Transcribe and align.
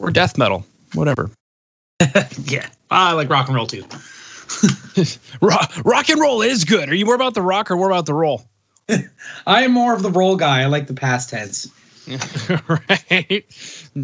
or 0.00 0.10
death 0.10 0.36
metal, 0.36 0.66
whatever. 0.94 1.30
yeah, 2.44 2.68
I 2.90 3.12
like 3.12 3.28
rock 3.28 3.46
and 3.46 3.56
roll 3.56 3.66
too. 3.66 3.84
rock, 5.40 5.72
rock 5.84 6.08
and 6.08 6.20
roll 6.20 6.42
is 6.42 6.64
good. 6.64 6.88
Are 6.88 6.94
you 6.94 7.06
more 7.06 7.14
about 7.14 7.34
the 7.34 7.42
rock 7.42 7.70
or 7.70 7.76
more 7.76 7.90
about 7.90 8.06
the 8.06 8.14
roll? 8.14 8.42
I 9.46 9.62
am 9.62 9.72
more 9.72 9.94
of 9.94 10.02
the 10.02 10.10
roll 10.10 10.36
guy. 10.36 10.62
I 10.62 10.66
like 10.66 10.88
the 10.88 10.94
past 10.94 11.30
tense. 11.30 11.70
right. 12.68 13.44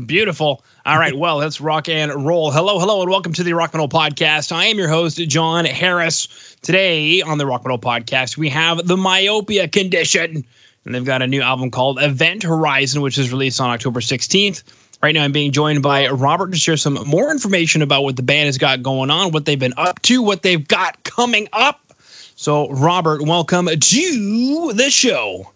Beautiful. 0.06 0.62
All 0.85 0.98
right. 0.98 1.17
Well, 1.17 1.39
let's 1.39 1.61
rock 1.61 1.89
and 1.89 2.25
roll. 2.25 2.53
Hello, 2.53 2.79
hello, 2.79 3.01
and 3.01 3.11
welcome 3.11 3.33
to 3.33 3.43
the 3.43 3.55
Rock 3.55 3.75
Metal 3.75 3.89
Podcast. 3.89 4.53
I 4.53 4.67
am 4.67 4.79
your 4.79 4.89
host, 4.89 5.17
Jon 5.17 5.65
Harris. 5.65 6.57
Today 6.63 7.23
on 7.23 7.39
the 7.39 7.47
Rock 7.47 7.65
Metal 7.65 7.79
Podcast, 7.79 8.37
we 8.37 8.49
have 8.51 8.87
the 8.87 8.97
Myopia 8.97 9.67
Condition, 9.67 10.45
and 10.85 10.95
they've 10.95 11.05
got 11.05 11.23
a 11.23 11.27
new 11.27 11.43
album 11.43 11.71
called 11.71 12.01
Event 12.01 12.45
Horizon, 12.45 13.03
which 13.03 13.19
is 13.19 13.33
released 13.33 13.61
on 13.61 13.71
October 13.71 14.01
16th. 14.01 14.63
Right 15.03 15.15
now, 15.15 15.25
I'm 15.25 15.33
being 15.33 15.53
joined 15.53 15.83
by 15.83 16.09
Robert 16.09 16.53
to 16.53 16.59
share 16.59 16.77
some 16.79 16.95
more 17.07 17.31
information 17.31 17.82
about 17.82 18.03
what 18.03 18.17
the 18.17 18.23
band 18.23 18.46
has 18.46 18.57
got 18.57 18.82
going 18.82 19.11
on, 19.11 19.31
what 19.31 19.45
they've 19.45 19.59
been 19.59 19.75
up 19.77 20.00
to, 20.03 20.23
what 20.23 20.43
they've 20.43 20.67
got 20.67 21.04
coming 21.04 21.49
up. 21.53 21.93
So, 22.35 22.71
Robert, 22.71 23.23
welcome 23.23 23.67
to 23.67 24.73
the 24.73 24.89
show. 24.90 25.53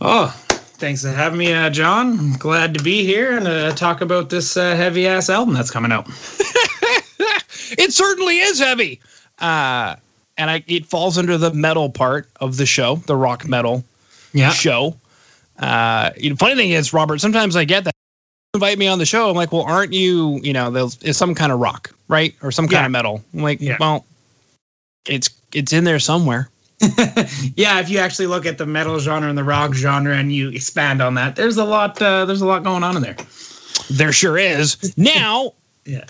Oh, 0.00 0.28
thanks 0.48 1.02
for 1.02 1.10
having 1.10 1.38
me, 1.38 1.52
uh, 1.52 1.70
Jon. 1.70 2.18
I'm 2.18 2.32
glad 2.34 2.74
to 2.74 2.82
be 2.82 3.04
here 3.04 3.36
and 3.36 3.48
uh, 3.48 3.74
talk 3.74 4.00
about 4.00 4.30
this 4.30 4.56
uh, 4.56 4.76
heavy 4.76 5.08
ass 5.08 5.30
album 5.30 5.54
that's 5.54 5.70
coming 5.70 5.90
out. 5.90 6.06
it 7.76 7.92
certainly 7.92 8.38
is 8.38 8.60
heavy. 8.60 9.00
Uh, 9.40 9.96
and 10.36 10.50
I, 10.50 10.64
it 10.66 10.86
falls 10.86 11.18
under 11.18 11.38
the 11.38 11.52
metal 11.52 11.90
part 11.90 12.28
of 12.40 12.56
the 12.56 12.66
show, 12.66 12.96
the 12.96 13.16
rock 13.16 13.48
metal 13.48 13.84
yeah. 14.32 14.50
show. 14.50 14.96
Uh, 15.58 16.10
you 16.16 16.30
know, 16.30 16.36
funny 16.36 16.56
thing 16.56 16.70
is, 16.70 16.92
Robert, 16.92 17.18
sometimes 17.20 17.56
I 17.56 17.64
get 17.64 17.84
that 17.84 17.93
invite 18.54 18.78
me 18.78 18.86
on 18.86 18.98
the 18.98 19.06
show. 19.06 19.28
I'm 19.28 19.36
like, 19.36 19.52
well, 19.52 19.62
aren't 19.62 19.92
you, 19.92 20.38
you 20.42 20.52
know, 20.52 20.70
there's 20.70 21.16
some 21.16 21.34
kind 21.34 21.52
of 21.52 21.58
rock, 21.58 21.92
right? 22.08 22.34
Or 22.42 22.50
some 22.50 22.66
kind 22.66 22.82
yeah. 22.82 22.86
of 22.86 22.92
metal. 22.92 23.24
I'm 23.34 23.42
like, 23.42 23.60
yeah. 23.60 23.76
well, 23.78 24.04
it's 25.06 25.28
it's 25.52 25.72
in 25.72 25.84
there 25.84 25.98
somewhere. 25.98 26.48
yeah, 27.56 27.80
if 27.80 27.88
you 27.88 27.98
actually 27.98 28.26
look 28.26 28.46
at 28.46 28.58
the 28.58 28.66
metal 28.66 28.98
genre 28.98 29.28
and 29.28 29.38
the 29.38 29.44
rock 29.44 29.74
genre 29.74 30.16
and 30.16 30.32
you 30.32 30.50
expand 30.50 31.00
on 31.00 31.14
that, 31.14 31.36
there's 31.36 31.56
a 31.56 31.64
lot 31.64 32.00
uh, 32.00 32.24
there's 32.24 32.40
a 32.40 32.46
lot 32.46 32.62
going 32.62 32.82
on 32.82 32.96
in 32.96 33.02
there. 33.02 33.16
There 33.90 34.12
sure 34.12 34.38
is. 34.38 34.96
Now, 34.96 35.52
yeah. 35.84 36.04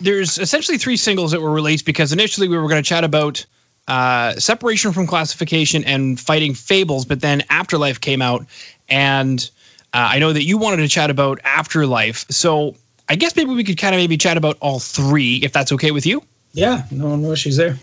There's 0.00 0.38
essentially 0.38 0.78
three 0.78 0.96
singles 0.96 1.32
that 1.32 1.40
were 1.40 1.50
released 1.50 1.84
because 1.84 2.12
initially 2.12 2.46
we 2.46 2.56
were 2.56 2.68
going 2.68 2.80
to 2.80 2.88
chat 2.88 3.02
about 3.02 3.44
uh, 3.88 4.34
separation 4.34 4.92
from 4.92 5.08
classification 5.08 5.82
and 5.84 6.20
fighting 6.20 6.54
fables, 6.54 7.04
but 7.04 7.20
then 7.20 7.42
Afterlife 7.50 8.00
came 8.00 8.22
out 8.22 8.46
and 8.88 9.50
uh, 9.94 10.08
I 10.12 10.18
know 10.18 10.32
that 10.32 10.44
you 10.44 10.58
wanted 10.58 10.78
to 10.78 10.88
chat 10.88 11.10
about 11.10 11.40
Afterlife, 11.44 12.26
so 12.30 12.74
I 13.08 13.16
guess 13.16 13.34
maybe 13.36 13.52
we 13.52 13.64
could 13.64 13.78
kind 13.78 13.94
of 13.94 13.98
maybe 13.98 14.16
chat 14.16 14.36
about 14.36 14.58
all 14.60 14.78
three, 14.78 15.36
if 15.36 15.52
that's 15.52 15.72
okay 15.72 15.90
with 15.90 16.04
you. 16.04 16.22
Yeah, 16.52 16.84
no, 16.90 17.16
no 17.16 17.32
issues 17.32 17.56
there. 17.56 17.78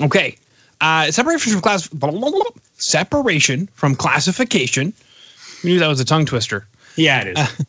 Okay, 0.00 0.36
uh, 0.80 1.10
separation 1.10 1.52
from 1.52 1.60
class, 1.60 1.88
separation 2.76 3.66
from 3.74 3.94
classification. 3.94 4.92
We 5.62 5.70
knew 5.70 5.78
that 5.78 5.88
was 5.88 6.00
a 6.00 6.04
tongue 6.04 6.26
twister. 6.26 6.66
Yeah, 6.96 7.24
it 7.24 7.38
is. 7.38 7.66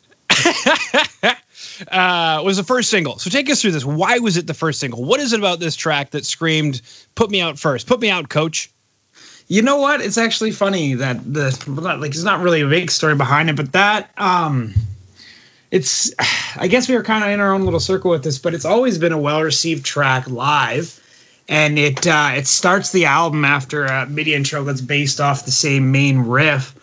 uh, 1.88 2.42
was 2.44 2.56
the 2.56 2.64
first 2.64 2.90
single. 2.90 3.18
So 3.18 3.30
take 3.30 3.50
us 3.50 3.60
through 3.60 3.72
this. 3.72 3.84
Why 3.84 4.18
was 4.18 4.36
it 4.36 4.46
the 4.46 4.54
first 4.54 4.80
single? 4.80 5.04
What 5.04 5.20
is 5.20 5.32
it 5.32 5.38
about 5.38 5.60
this 5.60 5.76
track 5.76 6.10
that 6.10 6.24
screamed, 6.24 6.80
"Put 7.14 7.30
me 7.30 7.40
out 7.40 7.58
first. 7.58 7.86
Put 7.86 8.00
me 8.00 8.10
out, 8.10 8.28
coach"? 8.28 8.70
You 9.48 9.62
know 9.62 9.76
what? 9.76 10.00
It's 10.00 10.18
actually 10.18 10.52
funny 10.52 10.94
that 10.94 11.32
the 11.32 11.50
like 11.98 12.10
it's 12.12 12.22
not 12.22 12.40
really 12.40 12.62
a 12.62 12.68
big 12.68 12.90
story 12.90 13.14
behind 13.14 13.50
it, 13.50 13.56
but 13.56 13.72
that 13.72 14.10
um 14.16 14.72
it's 15.70 16.12
I 16.56 16.68
guess 16.68 16.88
we 16.88 16.94
were 16.94 17.02
kind 17.02 17.24
of 17.24 17.30
in 17.30 17.40
our 17.40 17.52
own 17.52 17.62
little 17.64 17.80
circle 17.80 18.10
with 18.10 18.24
this, 18.24 18.38
but 18.38 18.54
it's 18.54 18.64
always 18.64 18.96
been 18.96 19.12
a 19.12 19.18
well 19.18 19.42
received 19.42 19.84
track 19.84 20.28
live. 20.30 21.00
And 21.46 21.78
it 21.78 22.06
uh, 22.06 22.32
it 22.34 22.46
starts 22.46 22.92
the 22.92 23.04
album 23.04 23.44
after 23.44 23.84
a 23.84 24.06
MIDI 24.06 24.34
intro 24.34 24.64
that's 24.64 24.80
based 24.80 25.20
off 25.20 25.44
the 25.44 25.50
same 25.50 25.92
main 25.92 26.20
riff. 26.20 26.74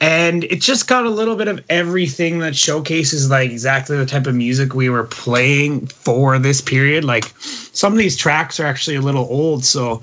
And 0.00 0.44
it 0.44 0.60
just 0.60 0.86
got 0.86 1.04
a 1.04 1.10
little 1.10 1.34
bit 1.34 1.48
of 1.48 1.64
everything 1.68 2.38
that 2.38 2.54
showcases 2.54 3.28
like 3.28 3.50
exactly 3.50 3.96
the 3.96 4.06
type 4.06 4.28
of 4.28 4.36
music 4.36 4.72
we 4.72 4.88
were 4.88 5.02
playing 5.02 5.88
for 5.88 6.38
this 6.38 6.60
period. 6.60 7.04
Like 7.04 7.34
some 7.40 7.92
of 7.92 7.98
these 7.98 8.16
tracks 8.16 8.60
are 8.60 8.66
actually 8.66 8.94
a 8.94 9.00
little 9.00 9.26
old, 9.28 9.64
so 9.64 10.00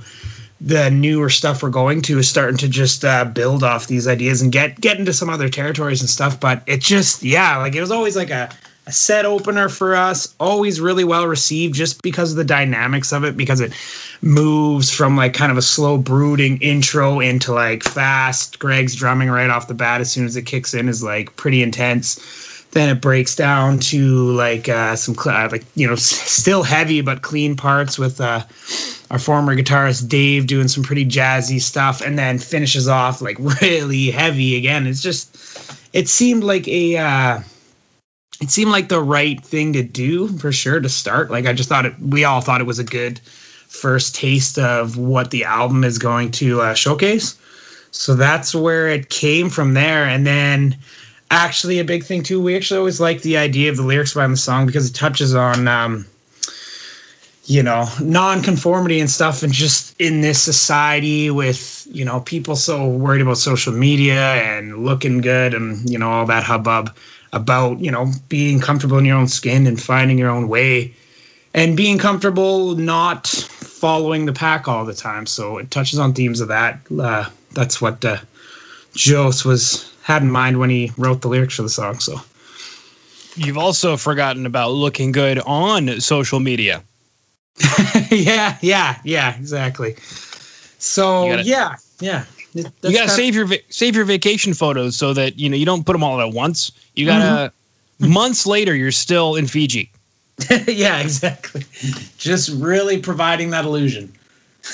the 0.62 0.90
newer 0.90 1.30
stuff 1.30 1.62
we're 1.62 1.70
going 1.70 2.02
to 2.04 2.18
is 2.18 2.30
starting 2.30 2.58
to 2.58 2.68
just 2.68 3.04
uh, 3.04 3.26
build 3.26 3.64
off 3.64 3.88
these 3.88 4.08
ideas 4.08 4.42
and 4.42 4.52
get 4.52 4.80
get 4.80 4.98
into 4.98 5.14
some 5.14 5.30
other 5.30 5.50
territories 5.50 6.02
and 6.02 6.10
stuff. 6.10 6.40
But 6.40 6.64
it 6.66 6.82
just 6.82 7.24
yeah, 7.24 7.58
like 7.58 7.76
it 7.76 7.82
was 7.82 7.92
always 7.92 8.16
like 8.16 8.30
a, 8.30 8.50
a 8.88 8.92
set 8.92 9.26
opener 9.26 9.68
for 9.68 9.96
us, 9.96 10.34
always 10.40 10.80
really 10.80 11.04
well 11.04 11.28
received 11.28 11.76
just 11.76 12.02
because 12.02 12.32
of 12.32 12.38
the 12.38 12.46
dynamics 12.46 13.12
of 13.12 13.24
it, 13.26 13.36
because 13.36 13.60
it 13.60 13.74
moves 14.22 14.90
from 14.90 15.18
like 15.18 15.34
kind 15.34 15.52
of 15.52 15.58
a 15.58 15.62
slow 15.62 15.98
brooding 15.98 16.58
intro 16.62 17.20
into 17.20 17.54
like 17.54 17.84
fast. 17.84 18.58
Greg's 18.60 18.96
drumming 18.96 19.30
right 19.30 19.50
off 19.50 19.68
the 19.68 19.74
bat 19.74 20.02
as 20.02 20.12
soon 20.12 20.26
as 20.26 20.38
it 20.38 20.46
kicks 20.46 20.74
in 20.74 20.88
is 20.88 21.04
like 21.04 21.36
pretty 21.36 21.62
intense 21.62 22.20
then 22.76 22.90
it 22.90 23.00
breaks 23.02 23.38
down 23.38 23.80
to 23.80 24.34
like 24.34 24.68
uh, 24.68 24.98
some 24.98 25.16
cl- 25.16 25.50
like 25.50 25.64
you 25.76 25.88
know 25.88 25.96
still 25.96 26.62
heavy 26.62 27.00
but 27.00 27.22
clean 27.22 27.56
parts 27.56 27.98
with 27.98 28.20
uh, 28.20 28.44
our 29.12 29.20
former 29.20 29.56
guitarist 29.56 30.10
Dave 30.10 30.48
doing 30.48 30.68
some 30.68 30.84
pretty 30.84 31.06
jazzy 31.06 31.62
stuff, 31.62 32.02
and 32.02 32.18
then 32.18 32.40
finishes 32.40 32.88
off 32.88 33.22
like 33.22 33.38
really 33.62 34.12
heavy 34.12 34.56
again. 34.56 34.88
It's 34.88 35.02
just 35.02 35.80
it 35.94 36.10
seemed 36.10 36.44
like 36.44 36.68
a 36.68 36.98
uh, 36.98 37.40
it 38.42 38.50
seemed 38.50 38.72
like 38.72 38.90
the 38.90 39.02
right 39.02 39.44
thing 39.44 39.74
to 39.74 39.84
do 39.84 40.28
for 40.40 40.52
sure 40.52 40.80
to 40.80 40.90
start. 40.90 41.32
Like 41.32 41.46
I 41.46 41.54
just 41.54 41.70
thought 41.70 41.86
it. 41.86 41.98
We 42.00 42.24
all 42.24 42.42
thought 42.42 42.62
it 42.62 42.66
was 42.68 42.80
a 42.80 42.84
good 42.84 43.20
first 43.20 44.16
taste 44.16 44.58
of 44.58 44.98
what 44.98 45.32
the 45.32 45.44
album 45.44 45.84
is 45.84 45.98
going 45.98 46.32
to 46.32 46.62
uh, 46.62 46.74
showcase. 46.74 47.38
So 47.92 48.16
that's 48.16 48.54
where 48.54 48.88
it 48.88 49.10
came 49.10 49.50
from 49.50 49.74
there, 49.74 50.06
and 50.06 50.26
then 50.26 50.78
actually 51.32 51.80
a 51.80 51.84
big 51.84 52.04
thing 52.04 52.24
too. 52.24 52.42
We 52.42 52.56
actually 52.56 52.80
always 52.80 53.00
like 53.00 53.22
the 53.22 53.38
idea 53.38 53.70
of 53.70 53.78
the 53.78 53.84
lyrics 53.84 54.14
behind 54.14 54.34
the 54.34 54.38
song 54.38 54.66
because 54.66 54.90
it 54.90 54.96
touches 54.96 55.34
on. 55.36 55.68
Um, 55.68 56.06
you 57.46 57.62
know 57.62 57.86
nonconformity 58.02 59.00
and 59.00 59.10
stuff 59.10 59.44
and 59.44 59.54
just 59.54 60.00
in 60.02 60.22
this 60.22 60.42
society 60.42 61.30
with 61.30 61.88
you 61.92 62.04
know 62.04 62.20
people 62.22 62.56
so 62.56 62.88
worried 62.88 63.22
about 63.22 63.38
social 63.38 63.74
media 63.74 64.34
and 64.36 64.84
looking 64.84 65.22
good 65.22 65.54
and 65.54 65.88
you 65.90 65.98
know 65.98 66.10
all 66.10 66.26
that 66.26 66.44
hubbub 66.44 66.94
about 67.34 67.80
you 67.80 67.92
know 67.92 68.12
being 68.30 68.60
comfortable 68.60 68.98
in 68.98 69.06
your 69.06 69.18
own 69.18 69.28
skin 69.28 69.68
and 69.68 69.82
finding 69.82 70.18
your 70.18 70.30
own 70.30 70.48
way 70.48 70.94
and 71.56 71.78
being 71.78 71.98
comfortable 71.98 72.76
not 72.76 73.28
following 73.28 74.26
the 74.26 74.34
pack 74.34 74.68
all 74.68 74.84
the 74.84 74.94
time. 74.94 75.26
So 75.26 75.58
it 75.58 75.72
touches 75.72 76.00
on 76.00 76.14
themes 76.14 76.42
of 76.42 76.50
that. 76.50 76.80
Uh, 76.92 77.30
that's 77.54 77.82
what 77.82 78.04
uh, 78.04 78.18
was 79.46 79.94
had 80.04 80.22
in 80.22 80.32
mind 80.32 80.60
when 80.60 80.70
he 80.70 80.92
wrote 80.98 81.22
the 81.22 81.28
lyrics 81.30 81.56
for 81.56 81.64
the 81.64 81.70
song 81.70 82.00
so. 82.00 82.20
You've 83.38 83.58
also 83.58 83.98
forgotten 83.98 84.46
about 84.46 84.72
looking 84.72 85.12
good 85.12 85.40
on 85.40 86.00
social 86.00 86.40
media 86.40 86.84
yeah, 88.12 88.58
yeah, 88.62 89.00
yeah, 89.04 89.36
exactly. 89.38 89.96
So 90.78 91.30
gotta, 91.30 91.44
yeah, 91.44 91.76
yeah. 92.00 92.26
you 92.54 92.64
gotta 92.82 93.10
save 93.10 93.34
your 93.34 93.48
save 93.70 93.96
your 93.96 94.06
vacation 94.06 94.54
photos 94.54 94.96
so 94.96 95.14
that 95.14 95.40
you 95.40 95.50
know 95.50 95.56
you 95.56 95.66
don't 95.66 95.86
put 95.86 95.94
them 95.94 96.04
all 96.04 96.20
at 96.22 96.34
once. 96.34 96.72
You 96.96 97.06
gotta 97.06 97.52
mm-hmm. 98.00 98.14
months 98.14 98.46
later 98.46 98.76
you're 98.76 98.92
still 98.92 99.36
in 99.36 99.48
Fiji. 99.48 99.90
yeah, 100.68 101.00
exactly. 101.00 101.64
Just 102.18 102.50
really 102.50 103.00
providing 103.00 103.52
that 103.52 103.64
illusion. 103.64 104.12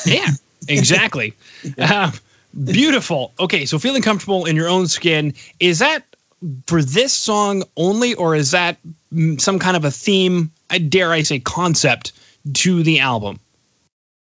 yeah, 0.06 0.30
exactly. 0.68 1.36
Uh, 1.78 2.12
beautiful. 2.66 3.32
Okay, 3.40 3.66
so 3.66 3.78
feeling 3.78 4.02
comfortable 4.02 4.46
in 4.46 4.56
your 4.56 4.68
own 4.68 4.88
skin 4.88 5.34
is 5.60 5.78
that 5.80 6.04
for 6.66 6.82
this 6.82 7.14
song 7.14 7.64
only, 7.78 8.16
or 8.16 8.36
is 8.36 8.50
that 8.52 8.78
some 9.38 9.60
kind 9.60 9.78
of 9.78 9.86
a 9.86 9.92
theme? 9.92 10.52
I 10.72 10.80
dare 10.80 11.12
I 11.12 11.22
say 11.22 11.40
concept 11.40 12.14
to 12.54 12.84
the 12.84 13.00
album? 13.00 13.40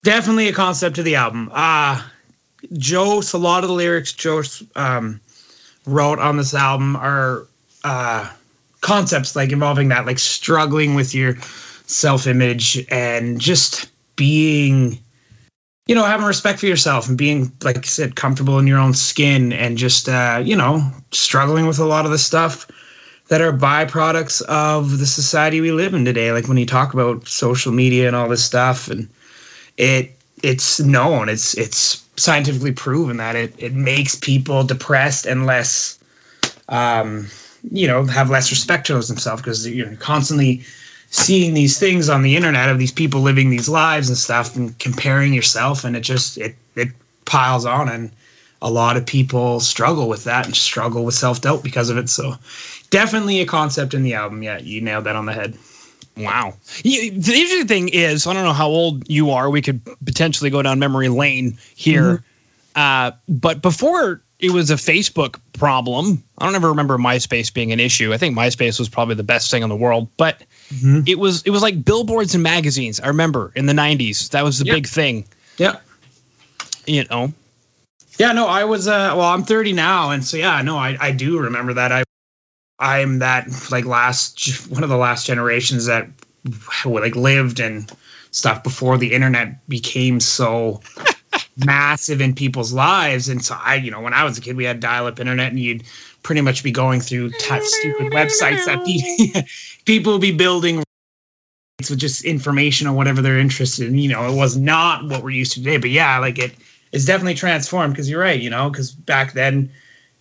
Definitely 0.03 0.47
a 0.47 0.53
concept 0.53 0.95
to 0.95 1.03
the 1.03 1.15
album. 1.15 1.49
Uh 1.53 2.01
Jos, 2.73 3.33
a 3.33 3.37
lot 3.37 3.63
of 3.63 3.69
the 3.69 3.75
lyrics 3.75 4.11
Jos 4.11 4.63
um, 4.75 5.19
wrote 5.85 6.19
on 6.19 6.37
this 6.37 6.53
album 6.53 6.95
are 6.95 7.47
uh, 7.83 8.29
concepts 8.81 9.35
like 9.35 9.51
involving 9.51 9.87
that, 9.89 10.05
like 10.05 10.19
struggling 10.19 10.95
with 10.95 11.15
your 11.15 11.35
self 11.87 12.27
image 12.27 12.85
and 12.89 13.39
just 13.39 13.89
being, 14.15 14.99
you 15.87 15.95
know, 15.95 16.03
having 16.03 16.25
respect 16.25 16.59
for 16.59 16.67
yourself 16.67 17.07
and 17.07 17.17
being, 17.17 17.51
like 17.63 17.77
I 17.77 17.81
said, 17.81 18.15
comfortable 18.15 18.59
in 18.59 18.67
your 18.67 18.79
own 18.79 18.93
skin 18.93 19.53
and 19.53 19.77
just, 19.77 20.09
uh, 20.09 20.41
you 20.43 20.55
know, 20.55 20.81
struggling 21.11 21.65
with 21.65 21.79
a 21.79 21.85
lot 21.85 22.05
of 22.05 22.11
the 22.11 22.17
stuff 22.17 22.67
that 23.29 23.41
are 23.41 23.53
byproducts 23.53 24.41
of 24.43 24.97
the 24.97 25.05
society 25.05 25.61
we 25.61 25.71
live 25.71 25.93
in 25.93 26.03
today. 26.03 26.31
Like 26.31 26.47
when 26.47 26.57
you 26.57 26.65
talk 26.65 26.93
about 26.93 27.27
social 27.27 27.71
media 27.71 28.07
and 28.07 28.15
all 28.15 28.27
this 28.27 28.43
stuff, 28.43 28.89
and 28.89 29.07
it 29.77 30.11
it's 30.43 30.79
known, 30.79 31.29
it's 31.29 31.57
it's 31.57 32.03
scientifically 32.17 32.71
proven 32.71 33.17
that 33.17 33.35
it 33.35 33.53
it 33.57 33.73
makes 33.73 34.15
people 34.15 34.63
depressed 34.63 35.25
and 35.25 35.45
less 35.45 35.97
um, 36.69 37.27
you 37.71 37.87
know 37.87 38.03
have 38.05 38.29
less 38.29 38.51
respect 38.51 38.87
towards 38.87 39.07
themselves 39.07 39.41
because 39.41 39.67
you're 39.67 39.95
constantly 39.95 40.61
seeing 41.11 41.53
these 41.53 41.79
things 41.79 42.09
on 42.09 42.21
the 42.21 42.35
internet 42.35 42.69
of 42.69 42.77
these 42.77 42.91
people 42.91 43.21
living 43.21 43.49
these 43.49 43.69
lives 43.69 44.09
and 44.09 44.17
stuff 44.17 44.55
and 44.55 44.77
comparing 44.79 45.33
yourself 45.33 45.83
and 45.83 45.95
it 45.95 46.01
just 46.01 46.37
it 46.37 46.55
it 46.75 46.89
piles 47.25 47.65
on 47.65 47.89
and 47.89 48.11
a 48.61 48.69
lot 48.69 48.97
of 48.97 49.05
people 49.05 49.59
struggle 49.59 50.09
with 50.09 50.23
that 50.25 50.45
and 50.45 50.55
struggle 50.55 51.05
with 51.05 51.15
self-doubt 51.15 51.63
because 51.63 51.89
of 51.89 51.97
it 51.97 52.09
so 52.09 52.35
definitely 52.89 53.39
a 53.39 53.45
concept 53.45 53.93
in 53.93 54.03
the 54.03 54.13
album 54.13 54.43
yeah 54.43 54.57
you 54.59 54.81
nailed 54.81 55.03
that 55.05 55.15
on 55.15 55.25
the 55.25 55.33
head 55.33 55.57
Wow. 56.17 56.55
the 56.83 57.13
interesting 57.15 57.67
thing 57.67 57.89
is, 57.89 58.27
I 58.27 58.33
don't 58.33 58.43
know 58.43 58.53
how 58.53 58.67
old 58.67 59.09
you 59.09 59.31
are. 59.31 59.49
We 59.49 59.61
could 59.61 59.81
potentially 60.05 60.49
go 60.49 60.61
down 60.61 60.77
memory 60.77 61.07
lane 61.07 61.57
here. 61.75 62.17
Mm-hmm. 62.17 62.23
Uh, 62.75 63.11
but 63.27 63.61
before 63.61 64.21
it 64.39 64.51
was 64.51 64.69
a 64.69 64.75
Facebook 64.75 65.39
problem, 65.53 66.23
I 66.37 66.45
don't 66.45 66.55
ever 66.55 66.69
remember 66.69 66.97
MySpace 66.97 67.53
being 67.53 67.71
an 67.71 67.79
issue. 67.79 68.13
I 68.13 68.17
think 68.17 68.37
MySpace 68.37 68.79
was 68.79 68.89
probably 68.89 69.15
the 69.15 69.23
best 69.23 69.49
thing 69.51 69.63
in 69.63 69.69
the 69.69 69.75
world. 69.75 70.07
But 70.17 70.43
mm-hmm. 70.73 71.01
it 71.07 71.19
was 71.19 71.41
it 71.43 71.51
was 71.51 71.61
like 71.61 71.83
billboards 71.83 72.33
and 72.33 72.43
magazines. 72.43 72.99
I 72.99 73.07
remember 73.07 73.51
in 73.55 73.65
the 73.65 73.73
'90s 73.73 74.29
that 74.29 74.43
was 74.43 74.59
the 74.59 74.65
yep. 74.65 74.75
big 74.75 74.87
thing. 74.87 75.25
Yeah. 75.57 75.77
You 76.85 77.05
know. 77.05 77.33
Yeah. 78.19 78.33
No, 78.33 78.45
I 78.47 78.65
was. 78.65 78.87
Uh, 78.87 79.13
well, 79.15 79.29
I'm 79.29 79.43
30 79.43 79.73
now, 79.73 80.11
and 80.11 80.23
so 80.23 80.37
yeah, 80.37 80.61
no, 80.61 80.77
I 80.77 80.97
I 80.99 81.11
do 81.11 81.39
remember 81.39 81.73
that. 81.73 81.91
I 81.91 82.03
I'm 82.79 83.19
that 83.19 83.47
like 83.71 83.85
last 83.85 84.69
one 84.69 84.83
of 84.83 84.89
the 84.89 84.97
last 84.97 85.25
generations 85.25 85.85
that 85.87 86.07
like 86.85 87.15
lived 87.15 87.59
and 87.59 87.91
stuff 88.31 88.63
before 88.63 88.97
the 88.97 89.13
internet 89.13 89.67
became 89.67 90.19
so 90.19 90.81
massive 91.65 92.21
in 92.21 92.33
people's 92.33 92.73
lives. 92.73 93.27
And 93.27 93.43
so 93.43 93.57
I, 93.59 93.75
you 93.75 93.91
know, 93.91 94.01
when 94.01 94.13
I 94.13 94.23
was 94.23 94.37
a 94.37 94.41
kid, 94.41 94.55
we 94.55 94.63
had 94.63 94.79
dial-up 94.79 95.19
internet, 95.19 95.51
and 95.51 95.59
you'd 95.59 95.83
pretty 96.23 96.41
much 96.41 96.63
be 96.63 96.71
going 96.71 97.01
through 97.01 97.31
t- 97.31 97.61
stupid 97.61 98.11
websites 98.11 98.65
that 98.65 99.45
people 99.85 100.13
would 100.13 100.21
be 100.21 100.31
building 100.31 100.83
with 101.79 101.97
just 101.97 102.23
information 102.25 102.87
or 102.87 102.93
whatever 102.93 103.21
they're 103.21 103.39
interested 103.39 103.87
in. 103.87 103.97
You 103.97 104.09
know, 104.09 104.31
it 104.31 104.35
was 104.35 104.57
not 104.57 105.05
what 105.05 105.23
we're 105.23 105.31
used 105.31 105.53
to 105.53 105.59
today. 105.59 105.77
But 105.77 105.89
yeah, 105.89 106.19
like 106.19 106.39
it 106.39 106.53
is 106.91 107.05
definitely 107.05 107.35
transformed 107.35 107.93
because 107.93 108.09
you're 108.09 108.21
right. 108.21 108.39
You 108.39 108.49
know, 108.49 108.69
because 108.69 108.91
back 108.91 109.33
then 109.33 109.71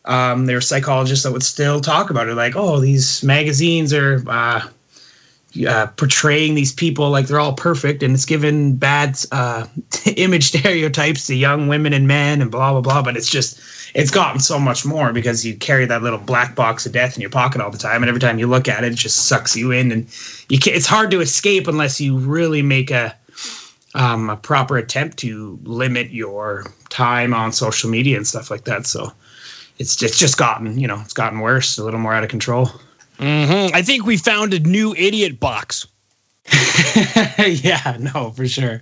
um, 0.05 0.47
there 0.47 0.57
were 0.57 0.63
psychologists 0.63 1.25
that 1.25 1.33
would 1.33 1.43
still 1.43 1.81
talk 1.81 2.11
about 2.11 2.29
it, 2.29 2.35
like, 2.35 2.57
oh, 2.57 2.81
these 2.81 3.23
magazines 3.23 3.93
are 3.93 4.23
uh, 4.27 4.67
uh, 5.67 5.87
portraying 5.97 6.55
these 6.55 6.73
people 6.73 7.11
like 7.11 7.27
they're 7.27 7.41
all 7.41 7.53
perfect, 7.53 8.03
and 8.03 8.15
it's 8.15 8.25
given 8.25 8.77
bad 8.77 9.19
uh, 9.33 9.67
image 10.17 10.45
stereotypes 10.45 11.27
to 11.27 11.35
young 11.35 11.69
women 11.69 11.93
and 11.93 12.07
men, 12.07 12.41
and 12.41 12.51
blah 12.51 12.73
blah 12.73 12.81
blah. 12.81 13.03
But 13.03 13.17
it's 13.17 13.31
just 13.31 13.61
it's 13.95 14.11
gotten 14.11 14.41
so 14.41 14.59
much 14.59 14.85
more 14.85 15.13
because 15.13 15.45
you 15.45 15.57
carry 15.57 15.85
that 15.87 16.03
little 16.03 16.19
black 16.19 16.55
box 16.55 16.87
of 16.87 16.93
death 16.93 17.17
in 17.17 17.21
your 17.21 17.31
pocket 17.31 17.61
all 17.61 17.71
the 17.71 17.79
time, 17.79 18.03
and 18.03 18.09
every 18.09 18.21
time 18.21 18.39
you 18.39 18.47
look 18.47 18.69
at 18.69 18.85
it, 18.85 18.93
it 18.93 18.97
just 18.97 19.27
sucks 19.27 19.57
you 19.57 19.73
in, 19.73 19.93
and 19.93 20.07
you 20.49 20.59
can, 20.59 20.75
it's 20.75 20.87
hard 20.87 21.11
to 21.11 21.21
escape 21.21 21.67
unless 21.67 22.01
you 22.01 22.17
really 22.19 22.63
make 22.63 22.91
a 22.91 23.15
um, 23.95 24.31
a 24.31 24.37
proper 24.37 24.77
attempt 24.77 25.17
to 25.19 25.59
limit 25.63 26.11
your 26.11 26.65
time 26.91 27.35
on 27.35 27.53
social 27.53 27.91
media 27.91 28.17
and 28.17 28.27
stuff 28.27 28.51
like 28.51 28.65
that. 28.65 28.87
So 28.87 29.13
it's 29.79 30.03
it's 30.03 30.19
just 30.19 30.37
gotten 30.37 30.79
you 30.79 30.87
know 30.87 31.01
it's 31.01 31.15
gotten 31.15 31.41
worse, 31.41 31.79
a 31.79 31.85
little 31.85 32.01
more 32.01 32.15
out 32.15 32.25
of 32.25 32.31
control. 32.31 32.71
Mm-hmm. 33.19 33.75
I 33.75 33.83
think 33.83 34.07
we 34.07 34.17
found 34.17 34.55
a 34.55 34.61
new 34.61 34.95
idiot 34.95 35.41
box. 35.41 35.87
yeah, 37.39 37.97
no, 37.99 38.31
for 38.31 38.47
sure. 38.47 38.81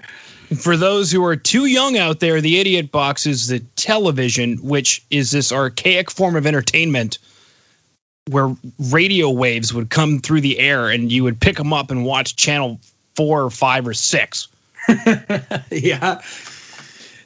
For 0.60 0.76
those 0.76 1.10
who 1.10 1.24
are 1.24 1.34
too 1.34 1.66
young 1.66 1.96
out 1.98 2.20
there, 2.20 2.40
the 2.40 2.60
idiot 2.60 2.92
box 2.92 3.26
is 3.26 3.48
the 3.48 3.60
television, 3.76 4.58
which 4.58 5.04
is 5.10 5.32
this 5.32 5.50
archaic 5.50 6.10
form 6.10 6.36
of 6.36 6.46
entertainment 6.46 7.18
where 8.30 8.54
radio 8.90 9.30
waves 9.30 9.72
would 9.72 9.90
come 9.90 10.20
through 10.20 10.40
the 10.40 10.58
air 10.58 10.88
and 10.88 11.10
you 11.10 11.24
would 11.24 11.40
pick 11.40 11.56
them 11.56 11.72
up 11.72 11.90
and 11.90 12.04
watch 12.04 12.36
channel 12.36 12.78
four 13.14 13.42
or 13.42 13.50
five 13.50 13.86
or 13.86 13.94
six. 13.94 14.48
yeah. 15.70 16.20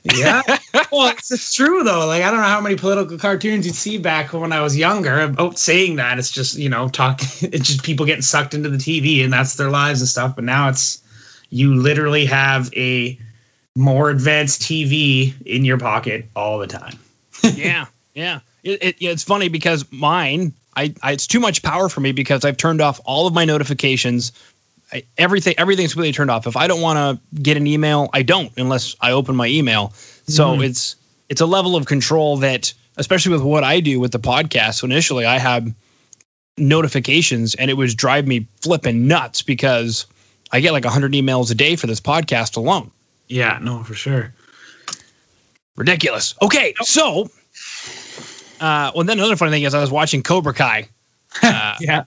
Yeah. 0.02 0.42
well, 0.90 1.08
it's, 1.08 1.30
it's, 1.30 1.52
true 1.52 1.84
though. 1.84 2.06
Like 2.06 2.22
I 2.22 2.30
don't 2.30 2.40
know 2.40 2.46
how 2.46 2.60
many 2.60 2.76
political 2.76 3.18
cartoons 3.18 3.66
you'd 3.66 3.74
see 3.74 3.98
back 3.98 4.32
when 4.32 4.52
I 4.52 4.62
was 4.62 4.76
younger 4.76 5.20
about 5.20 5.58
saying 5.58 5.96
that. 5.96 6.18
It's 6.18 6.30
just 6.30 6.56
you 6.56 6.68
know 6.68 6.88
talk. 6.88 7.20
It's 7.42 7.66
just 7.66 7.82
people 7.82 8.06
getting 8.06 8.22
sucked 8.22 8.54
into 8.54 8.70
the 8.70 8.78
TV 8.78 9.22
and 9.22 9.32
that's 9.32 9.56
their 9.56 9.70
lives 9.70 10.00
and 10.00 10.08
stuff. 10.08 10.34
But 10.34 10.44
now 10.44 10.68
it's 10.68 11.02
you 11.50 11.74
literally 11.74 12.24
have 12.26 12.72
a 12.74 13.18
more 13.76 14.10
advanced 14.10 14.62
TV 14.62 15.34
in 15.46 15.64
your 15.64 15.78
pocket 15.78 16.26
all 16.34 16.58
the 16.58 16.66
time. 16.66 16.98
yeah, 17.54 17.86
yeah. 18.14 18.40
It, 18.62 18.82
it, 18.82 18.96
it's 19.00 19.22
funny 19.22 19.48
because 19.48 19.90
mine, 19.90 20.52
I, 20.76 20.94
I, 21.02 21.12
it's 21.12 21.26
too 21.26 21.40
much 21.40 21.62
power 21.62 21.88
for 21.88 22.00
me 22.00 22.12
because 22.12 22.44
I've 22.44 22.56
turned 22.56 22.80
off 22.80 23.00
all 23.04 23.26
of 23.26 23.34
my 23.34 23.44
notifications 23.44 24.32
I, 24.92 25.04
everything 25.18 25.54
everything's 25.58 25.96
really 25.96 26.12
turned 26.12 26.30
off. 26.30 26.46
If 26.46 26.56
I 26.56 26.66
don't 26.66 26.80
want 26.80 26.98
to 26.98 27.40
get 27.42 27.56
an 27.56 27.66
email, 27.66 28.08
I 28.12 28.22
don't 28.22 28.52
unless 28.56 28.96
I 29.00 29.12
open 29.12 29.36
my 29.36 29.46
email. 29.46 29.92
So 30.26 30.48
mm-hmm. 30.48 30.62
it's 30.62 30.96
it's 31.28 31.40
a 31.40 31.46
level 31.46 31.76
of 31.76 31.86
control 31.86 32.36
that, 32.38 32.72
especially 32.96 33.32
with 33.32 33.42
what 33.42 33.64
I 33.64 33.80
do 33.80 34.00
with 34.00 34.12
the 34.12 34.18
podcast. 34.18 34.74
So 34.74 34.86
initially, 34.86 35.24
I 35.24 35.38
had 35.38 35.74
notifications, 36.58 37.54
and 37.54 37.70
it 37.70 37.74
was 37.74 37.94
drive 37.94 38.26
me 38.26 38.46
flipping 38.60 39.06
nuts 39.06 39.42
because 39.42 40.06
I 40.52 40.60
get 40.60 40.72
like 40.72 40.84
100 40.84 41.12
emails 41.12 41.50
a 41.50 41.54
day 41.54 41.76
for 41.76 41.86
this 41.86 42.00
podcast 42.00 42.56
alone. 42.56 42.90
Yeah, 43.28 43.58
no, 43.62 43.84
for 43.84 43.94
sure. 43.94 44.34
Ridiculous. 45.76 46.34
Okay, 46.42 46.74
so, 46.82 47.30
uh, 48.60 48.90
well, 48.94 49.04
then 49.04 49.18
another 49.18 49.36
funny 49.36 49.52
thing 49.52 49.62
is 49.62 49.72
I 49.72 49.80
was 49.80 49.90
watching 49.90 50.22
Cobra 50.22 50.52
Kai. 50.52 50.88
Uh, 51.44 51.76
yeah, 51.78 52.04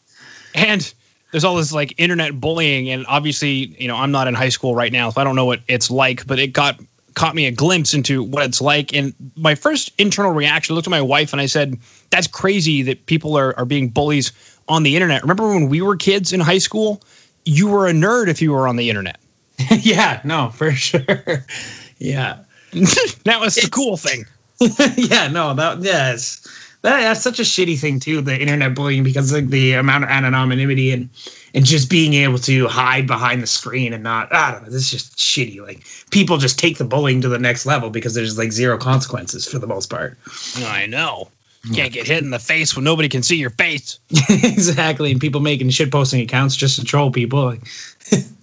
and 0.53 0.93
there's 1.33 1.43
all 1.43 1.55
this 1.55 1.73
like 1.73 1.95
internet 1.97 2.39
bullying, 2.39 2.91
and 2.91 3.07
obviously, 3.07 3.75
you 3.81 3.87
know, 3.87 3.95
I'm 3.95 4.11
not 4.11 4.27
in 4.27 4.35
high 4.35 4.49
school 4.49 4.75
right 4.75 4.91
now, 4.91 5.09
so 5.09 5.19
I 5.19 5.23
don't 5.23 5.35
know 5.35 5.45
what 5.45 5.61
it's 5.67 5.89
like, 5.89 6.27
but 6.27 6.37
it 6.37 6.53
got 6.53 6.79
caught 7.15 7.33
me 7.33 7.47
a 7.47 7.51
glimpse 7.51 7.95
into 7.95 8.21
what 8.21 8.43
it's 8.43 8.61
like. 8.61 8.93
And 8.93 9.15
my 9.35 9.55
first 9.55 9.91
internal 9.97 10.31
reaction, 10.31 10.73
I 10.73 10.75
looked 10.75 10.87
at 10.87 10.91
my 10.91 11.01
wife 11.01 11.33
and 11.33 11.41
I 11.41 11.47
said, 11.47 11.75
That's 12.11 12.27
crazy 12.27 12.83
that 12.83 13.07
people 13.07 13.35
are, 13.35 13.57
are 13.57 13.65
being 13.65 13.89
bullies 13.89 14.31
on 14.67 14.83
the 14.83 14.95
internet. 14.95 15.23
Remember 15.23 15.49
when 15.49 15.69
we 15.69 15.81
were 15.81 15.95
kids 15.95 16.33
in 16.33 16.39
high 16.39 16.59
school? 16.59 17.01
You 17.45 17.67
were 17.67 17.87
a 17.87 17.93
nerd 17.93 18.27
if 18.27 18.39
you 18.39 18.51
were 18.51 18.67
on 18.67 18.75
the 18.75 18.87
internet. 18.89 19.19
yeah, 19.79 20.21
no, 20.23 20.51
for 20.51 20.71
sure. 20.71 21.01
yeah. 21.97 22.43
that 23.25 23.39
was 23.39 23.55
the 23.55 23.69
cool 23.71 23.97
thing. 23.97 24.25
yeah, 24.97 25.29
no, 25.29 25.55
that 25.55 25.81
yes 25.81 26.47
that, 26.83 27.01
that's 27.01 27.21
such 27.21 27.39
a 27.39 27.43
shitty 27.43 27.79
thing 27.79 27.99
too, 27.99 28.21
the 28.21 28.39
internet 28.39 28.75
bullying, 28.75 29.03
because 29.03 29.33
like 29.33 29.47
the 29.47 29.73
amount 29.73 30.03
of 30.03 30.09
anonymity 30.09 30.91
and 30.91 31.09
and 31.55 31.65
just 31.65 31.89
being 31.89 32.13
able 32.13 32.37
to 32.39 32.67
hide 32.67 33.07
behind 33.07 33.41
the 33.41 33.47
screen 33.47 33.93
and 33.93 34.03
not 34.03 34.33
I 34.33 34.51
don't 34.51 34.63
know, 34.63 34.69
this 34.69 34.83
is 34.83 34.91
just 34.91 35.17
shitty. 35.17 35.61
Like 35.61 35.83
people 36.11 36.37
just 36.37 36.59
take 36.59 36.77
the 36.77 36.85
bullying 36.85 37.21
to 37.21 37.29
the 37.29 37.39
next 37.39 37.65
level 37.65 37.89
because 37.89 38.13
there's 38.13 38.37
like 38.37 38.51
zero 38.51 38.77
consequences 38.77 39.47
for 39.47 39.59
the 39.59 39.67
most 39.67 39.89
part. 39.89 40.17
I 40.57 40.85
know. 40.85 41.29
Can't 41.73 41.93
get 41.93 42.07
hit 42.07 42.21
in 42.21 42.29
the 42.29 42.39
face 42.39 42.75
when 42.75 42.83
nobody 42.83 43.07
can 43.07 43.23
see 43.23 43.37
your 43.37 43.51
face. 43.51 43.97
exactly. 44.29 45.11
And 45.11 45.21
people 45.21 45.39
making 45.39 45.69
shit 45.69 45.93
posting 45.93 46.19
accounts 46.19 46.57
just 46.57 46.77
to 46.77 46.85
troll 46.85 47.11
people. 47.11 47.55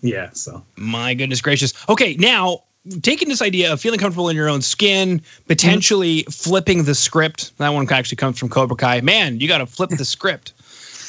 Yeah, 0.02 0.30
so 0.32 0.64
my 0.76 1.12
goodness 1.12 1.42
gracious. 1.42 1.74
Okay, 1.86 2.14
now 2.14 2.62
taking 3.02 3.28
this 3.28 3.42
idea 3.42 3.72
of 3.72 3.80
feeling 3.80 4.00
comfortable 4.00 4.28
in 4.28 4.36
your 4.36 4.48
own 4.48 4.62
skin, 4.62 5.22
potentially 5.46 6.20
mm-hmm. 6.20 6.30
flipping 6.30 6.84
the 6.84 6.94
script. 6.94 7.56
That 7.58 7.70
one 7.70 7.90
actually 7.90 8.16
comes 8.16 8.38
from 8.38 8.48
Cobra 8.48 8.76
Kai. 8.76 9.00
Man, 9.00 9.40
you 9.40 9.48
got 9.48 9.58
to 9.58 9.66
flip 9.66 9.90
the 9.90 10.04
script. 10.04 10.52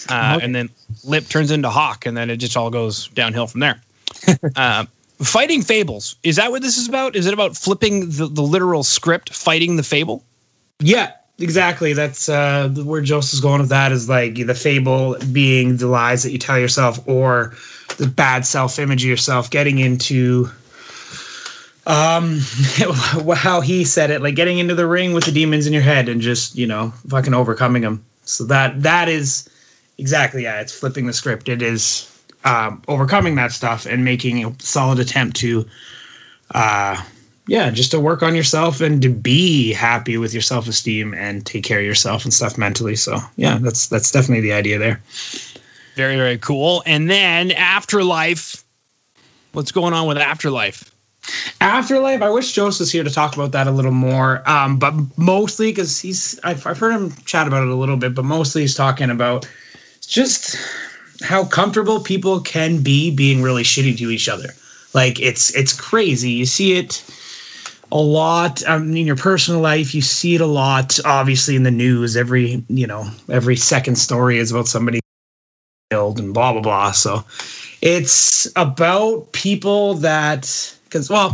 Uh, 0.10 0.34
okay. 0.36 0.46
And 0.46 0.56
then 0.56 0.68
Lip 1.04 1.28
turns 1.28 1.52
into 1.52 1.70
Hawk, 1.70 2.08
and 2.08 2.18
then 2.18 2.32
it 2.32 2.38
just 2.38 2.58
all 2.58 2.72
goes 2.72 3.08
downhill 3.10 3.46
from 3.46 3.60
there. 3.60 3.80
uh, 4.56 4.86
fighting 5.20 5.62
fables. 5.62 6.16
Is 6.24 6.38
that 6.38 6.50
what 6.50 6.64
this 6.64 6.76
is 6.76 6.90
about? 6.90 7.16
Is 7.16 7.28
it 7.28 7.36
about 7.36 7.56
flipping 7.56 8.10
the, 8.10 8.28
the 8.28 8.42
literal 8.42 8.82
script, 8.82 9.32
fighting 9.32 9.76
the 9.76 9.84
fable? 9.84 10.24
Yeah, 10.80 11.12
exactly. 11.38 11.94
That's 11.94 12.30
uh, 12.30 12.70
where 12.84 13.02
Joseph's 13.02 13.42
going 13.42 13.62
with 13.62 13.70
that 13.70 13.92
is 13.92 14.10
like 14.10 14.36
the 14.36 14.56
fable 14.56 15.18
being 15.32 15.78
the 15.78 15.88
lies 15.88 16.24
that 16.24 16.32
you 16.32 16.40
tell 16.40 16.58
yourself 16.58 17.00
or 17.08 17.56
the 17.98 18.08
bad 18.08 18.46
self 18.46 18.80
image 18.80 19.04
of 19.04 19.10
yourself, 19.10 19.52
getting 19.52 19.78
into 19.78 20.50
um, 21.88 22.40
how 23.36 23.62
he 23.62 23.84
said 23.84 24.12
it, 24.12 24.22
like 24.22 24.36
getting 24.36 24.60
into 24.60 24.76
the 24.76 24.88
ring 24.88 25.14
with 25.14 25.26
the 25.26 25.32
demons 25.32 25.68
in 25.68 25.74
your 25.74 25.82
head 25.82 26.10
and 26.10 26.22
just 26.22 26.56
you 26.56 26.68
know 26.68 26.92
fucking 27.08 27.34
overcoming 27.34 27.82
them. 27.82 28.06
So 28.24 28.44
that 28.46 28.82
that 28.84 29.10
is 29.10 29.50
exactly 29.98 30.44
yeah, 30.44 30.62
it's 30.62 30.78
flipping 30.78 31.08
the 31.08 31.14
script. 31.14 31.50
It 31.50 31.62
is 31.62 32.08
um, 32.44 32.82
overcoming 32.88 33.36
that 33.36 33.52
stuff 33.52 33.86
and 33.86 34.04
making 34.04 34.46
a 34.46 34.54
solid 34.60 35.00
attempt 35.00 35.38
to, 35.38 35.66
uh, 36.56 37.02
yeah, 37.48 37.70
just 37.70 37.92
to 37.92 38.00
work 38.00 38.24
on 38.24 38.36
yourself 38.36 38.82
and 38.82 39.02
to 39.02 39.10
be 39.10 39.74
happy 39.74 40.18
with 40.18 40.34
your 40.34 40.42
self 40.42 40.68
esteem 40.68 41.14
and 41.14 41.46
take 41.46 41.64
care 41.64 41.80
of 41.80 41.86
yourself 41.86 42.24
and 42.24 42.34
stuff 42.34 42.58
mentally. 42.58 42.96
So 42.96 43.18
yeah, 43.38 43.58
that's 43.60 43.88
that's 43.88 44.12
definitely 44.12 44.42
the 44.42 44.54
idea 44.54 44.78
there. 44.78 45.02
Very 45.96 46.16
very 46.16 46.38
cool. 46.38 46.84
And 46.86 47.10
then 47.10 47.52
afterlife. 47.52 48.64
What's 49.54 49.74
going 49.74 49.94
on 49.94 50.08
with 50.08 50.18
afterlife? 50.18 50.91
Afterlife, 51.60 52.22
I 52.22 52.30
wish 52.30 52.54
Joseph 52.54 52.80
was 52.80 52.92
here 52.92 53.04
to 53.04 53.10
talk 53.10 53.36
about 53.36 53.52
that 53.52 53.68
a 53.68 53.72
little 53.72 53.92
more. 53.92 54.48
Um, 54.50 54.80
but 54.80 54.94
mostly 55.18 55.72
because 55.72 56.00
he's, 56.00 56.40
I've, 56.44 56.66
I've 56.66 56.80
heard 56.80 56.94
him 56.94 57.12
chat 57.26 57.48
about 57.48 57.64
it 57.64 57.70
a 57.70 57.76
little 57.76 57.98
bit, 57.98 58.16
but 58.16 58.26
mostly 58.26 58.62
he's 58.62 58.76
talking 58.76 59.10
about 59.12 59.48
just 60.02 60.58
how 61.24 61.46
comfortable 61.46 62.00
people 62.00 62.40
can 62.42 62.82
be 62.82 63.12
being 63.16 63.42
really 63.42 63.64
shitty 63.64 63.98
to 63.98 64.10
each 64.10 64.28
other. 64.28 64.50
Like 64.94 65.20
it's 65.20 65.56
it's 65.56 65.74
crazy. 65.74 66.32
You 66.32 66.46
see 66.46 66.78
it 66.78 67.04
a 67.92 67.98
lot 67.98 68.64
um, 68.68 68.96
in 68.96 69.06
your 69.06 69.16
personal 69.16 69.62
life. 69.62 69.96
You 69.96 70.02
see 70.02 70.36
it 70.36 70.42
a 70.42 70.46
lot, 70.46 71.00
obviously, 71.06 71.56
in 71.56 71.64
the 71.64 71.72
news. 71.72 72.18
Every 72.18 72.64
you 72.68 72.88
know, 72.88 73.10
every 73.30 73.56
second 73.56 73.96
story 73.96 74.38
is 74.38 74.52
about 74.52 74.68
somebody 74.68 75.00
killed 75.90 76.20
and 76.20 76.34
blah 76.34 76.52
blah 76.54 76.62
blah. 76.62 76.92
So 76.92 77.24
it's 77.82 78.52
about 78.56 79.32
people 79.32 79.96
that 79.96 80.76
because 80.92 81.10
well, 81.10 81.30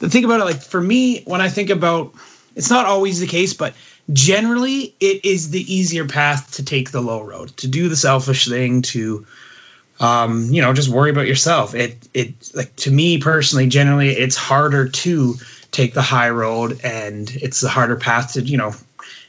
the 0.00 0.10
thing 0.10 0.24
about 0.24 0.40
it, 0.40 0.44
like 0.44 0.60
for 0.60 0.80
me, 0.80 1.22
when 1.24 1.40
I 1.40 1.48
think 1.48 1.70
about, 1.70 2.12
it's 2.56 2.70
not 2.70 2.86
always 2.86 3.20
the 3.20 3.26
case, 3.26 3.54
but 3.54 3.72
generally 4.12 4.94
it 5.00 5.24
is 5.24 5.50
the 5.50 5.72
easier 5.72 6.06
path 6.06 6.52
to 6.54 6.64
take 6.64 6.90
the 6.90 7.00
low 7.00 7.22
road, 7.22 7.56
to 7.58 7.68
do 7.68 7.88
the 7.88 7.96
selfish 7.96 8.48
thing, 8.48 8.82
to 8.82 9.24
um, 10.00 10.48
you 10.50 10.60
know, 10.60 10.74
just 10.74 10.90
worry 10.90 11.10
about 11.10 11.26
yourself. 11.26 11.74
It 11.74 11.96
it 12.12 12.34
like 12.54 12.74
to 12.76 12.90
me 12.90 13.18
personally, 13.18 13.66
generally, 13.66 14.10
it's 14.10 14.36
harder 14.36 14.88
to 14.88 15.34
take 15.70 15.94
the 15.94 16.02
high 16.02 16.28
road, 16.30 16.80
and 16.84 17.30
it's 17.36 17.60
the 17.60 17.68
harder 17.68 17.96
path 17.96 18.34
to 18.34 18.42
you 18.42 18.58
know 18.58 18.74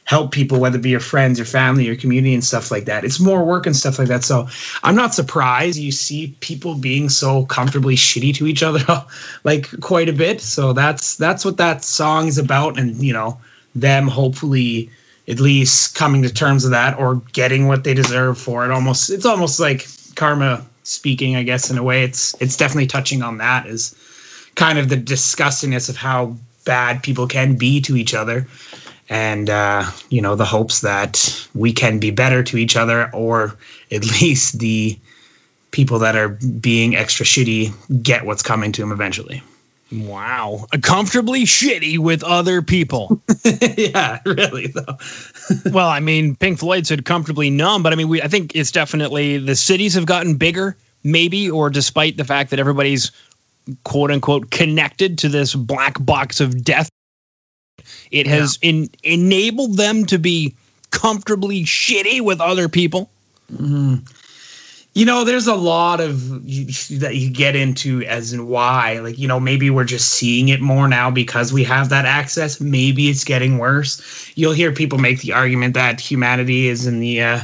help 0.08 0.32
people, 0.32 0.58
whether 0.58 0.78
it 0.78 0.82
be 0.82 0.88
your 0.88 1.00
friends, 1.00 1.38
your 1.38 1.44
family, 1.44 1.84
your 1.84 1.94
community, 1.94 2.32
and 2.32 2.42
stuff 2.42 2.70
like 2.70 2.86
that. 2.86 3.04
It's 3.04 3.20
more 3.20 3.44
work 3.44 3.66
and 3.66 3.76
stuff 3.76 3.98
like 3.98 4.08
that. 4.08 4.24
So 4.24 4.48
I'm 4.82 4.96
not 4.96 5.12
surprised 5.12 5.78
you 5.78 5.92
see 5.92 6.34
people 6.40 6.74
being 6.74 7.10
so 7.10 7.44
comfortably 7.44 7.94
shitty 7.94 8.34
to 8.36 8.46
each 8.46 8.62
other, 8.62 8.82
like 9.44 9.68
quite 9.80 10.08
a 10.08 10.14
bit. 10.14 10.40
So 10.40 10.72
that's 10.72 11.16
that's 11.16 11.44
what 11.44 11.58
that 11.58 11.84
song 11.84 12.26
is 12.26 12.38
about, 12.38 12.78
and 12.78 12.96
you 13.04 13.12
know 13.12 13.38
them 13.74 14.08
hopefully 14.08 14.90
at 15.28 15.40
least 15.40 15.94
coming 15.94 16.22
to 16.22 16.32
terms 16.32 16.64
with 16.64 16.72
that 16.72 16.98
or 16.98 17.16
getting 17.34 17.68
what 17.68 17.84
they 17.84 17.92
deserve 17.92 18.38
for 18.38 18.64
it. 18.64 18.70
Almost 18.70 19.10
it's 19.10 19.26
almost 19.26 19.60
like 19.60 19.86
karma 20.16 20.64
speaking, 20.84 21.36
I 21.36 21.42
guess 21.42 21.70
in 21.70 21.76
a 21.76 21.82
way. 21.82 22.02
It's 22.02 22.34
it's 22.40 22.56
definitely 22.56 22.86
touching 22.86 23.22
on 23.22 23.36
that 23.38 23.66
is 23.66 23.94
kind 24.54 24.78
of 24.78 24.88
the 24.88 24.96
disgustingness 24.96 25.90
of 25.90 25.98
how 25.98 26.34
bad 26.64 27.02
people 27.02 27.26
can 27.26 27.56
be 27.56 27.78
to 27.82 27.94
each 27.94 28.14
other 28.14 28.46
and 29.08 29.50
uh, 29.50 29.84
you 30.10 30.20
know 30.20 30.34
the 30.34 30.44
hopes 30.44 30.80
that 30.80 31.48
we 31.54 31.72
can 31.72 31.98
be 31.98 32.10
better 32.10 32.42
to 32.42 32.56
each 32.56 32.76
other 32.76 33.10
or 33.12 33.56
at 33.90 34.04
least 34.20 34.58
the 34.58 34.98
people 35.70 35.98
that 35.98 36.16
are 36.16 36.28
being 36.28 36.96
extra 36.96 37.26
shitty 37.26 37.72
get 38.02 38.24
what's 38.24 38.42
coming 38.42 38.72
to 38.72 38.80
them 38.80 38.92
eventually. 38.92 39.42
Wow. 39.90 40.66
Comfortably 40.82 41.44
shitty 41.44 41.98
with 41.98 42.22
other 42.22 42.62
people. 42.62 43.20
Yeah 43.76 44.18
really 44.26 44.66
though. 44.66 44.96
Well 45.72 45.88
i 45.88 46.00
mean 46.00 46.36
pink 46.36 46.58
floyd 46.58 46.86
said 46.86 47.04
comfortably 47.06 47.48
numb 47.48 47.82
but 47.82 47.92
i 47.92 47.96
mean 47.96 48.08
we 48.08 48.20
i 48.20 48.28
think 48.28 48.54
it's 48.54 48.70
definitely 48.70 49.38
the 49.38 49.56
cities 49.56 49.94
have 49.94 50.04
gotten 50.04 50.36
bigger 50.36 50.76
maybe 51.04 51.50
or 51.50 51.70
despite 51.70 52.18
the 52.18 52.24
fact 52.24 52.50
that 52.50 52.58
everybody's 52.58 53.10
quote 53.84 54.10
unquote 54.10 54.50
connected 54.50 55.16
to 55.18 55.28
this 55.28 55.54
black 55.54 55.94
box 56.04 56.40
of 56.40 56.62
death 56.62 56.90
it 58.10 58.26
has 58.26 58.58
yeah. 58.62 58.70
in, 58.70 58.90
enabled 59.02 59.76
them 59.76 60.04
to 60.06 60.18
be 60.18 60.54
comfortably 60.90 61.64
shitty 61.64 62.20
with 62.20 62.40
other 62.40 62.68
people. 62.68 63.10
Mm-hmm. 63.52 63.96
You 64.94 65.04
know, 65.04 65.22
there's 65.22 65.46
a 65.46 65.54
lot 65.54 66.00
of 66.00 66.28
that 66.98 67.12
you 67.14 67.30
get 67.30 67.54
into 67.54 68.02
as 68.02 68.32
in 68.32 68.48
why. 68.48 68.98
Like, 68.98 69.16
you 69.16 69.28
know, 69.28 69.38
maybe 69.38 69.70
we're 69.70 69.84
just 69.84 70.08
seeing 70.08 70.48
it 70.48 70.60
more 70.60 70.88
now 70.88 71.08
because 71.08 71.52
we 71.52 71.62
have 71.64 71.88
that 71.90 72.04
access. 72.04 72.60
Maybe 72.60 73.08
it's 73.08 73.22
getting 73.22 73.58
worse. 73.58 74.32
You'll 74.34 74.54
hear 74.54 74.72
people 74.72 74.98
make 74.98 75.20
the 75.20 75.32
argument 75.32 75.74
that 75.74 76.00
humanity 76.00 76.66
is 76.66 76.86
in 76.86 76.98
the 76.98 77.22
uh, 77.22 77.40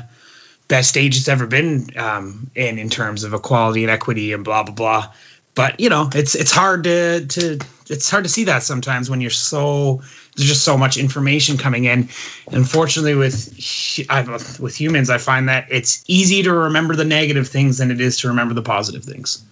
best 0.67 0.89
stage 0.89 1.17
it's 1.17 1.29
ever 1.29 1.47
been 1.47 1.89
um, 1.97 2.51
in 2.57 2.79
in 2.79 2.91
terms 2.91 3.23
of 3.23 3.33
equality 3.33 3.85
and 3.85 3.91
equity 3.91 4.33
and 4.33 4.45
blah 4.45 4.65
blah 4.65 4.75
blah. 4.75 5.13
But 5.55 5.79
you 5.79 5.89
know, 5.89 6.11
it's 6.15 6.35
it's 6.35 6.51
hard 6.51 6.83
to 6.85 7.25
to 7.27 7.59
it's 7.89 8.11
hard 8.11 8.25
to 8.25 8.31
see 8.31 8.45
that 8.45 8.63
sometimes 8.63 9.09
when 9.09 9.21
you're 9.21 9.31
so 9.31 10.03
there's 10.37 10.49
just 10.49 10.65
so 10.65 10.77
much 10.77 10.97
information 10.97 11.57
coming 11.57 11.85
in. 11.85 12.09
Unfortunately, 12.51 13.15
with 13.15 13.49
with 14.61 14.81
humans, 14.81 15.11
I 15.11 15.19
find 15.19 15.49
that 15.49 15.67
it's 15.71 16.05
easy 16.09 16.43
to 16.43 16.53
remember 16.53 16.97
the 16.97 17.05
negative 17.05 17.49
things 17.49 17.79
than 17.79 17.91
it 17.91 18.01
is 18.01 18.19
to 18.19 18.29
remember 18.29 18.55
the 18.55 18.63
positive 18.63 19.05
things. 19.05 19.45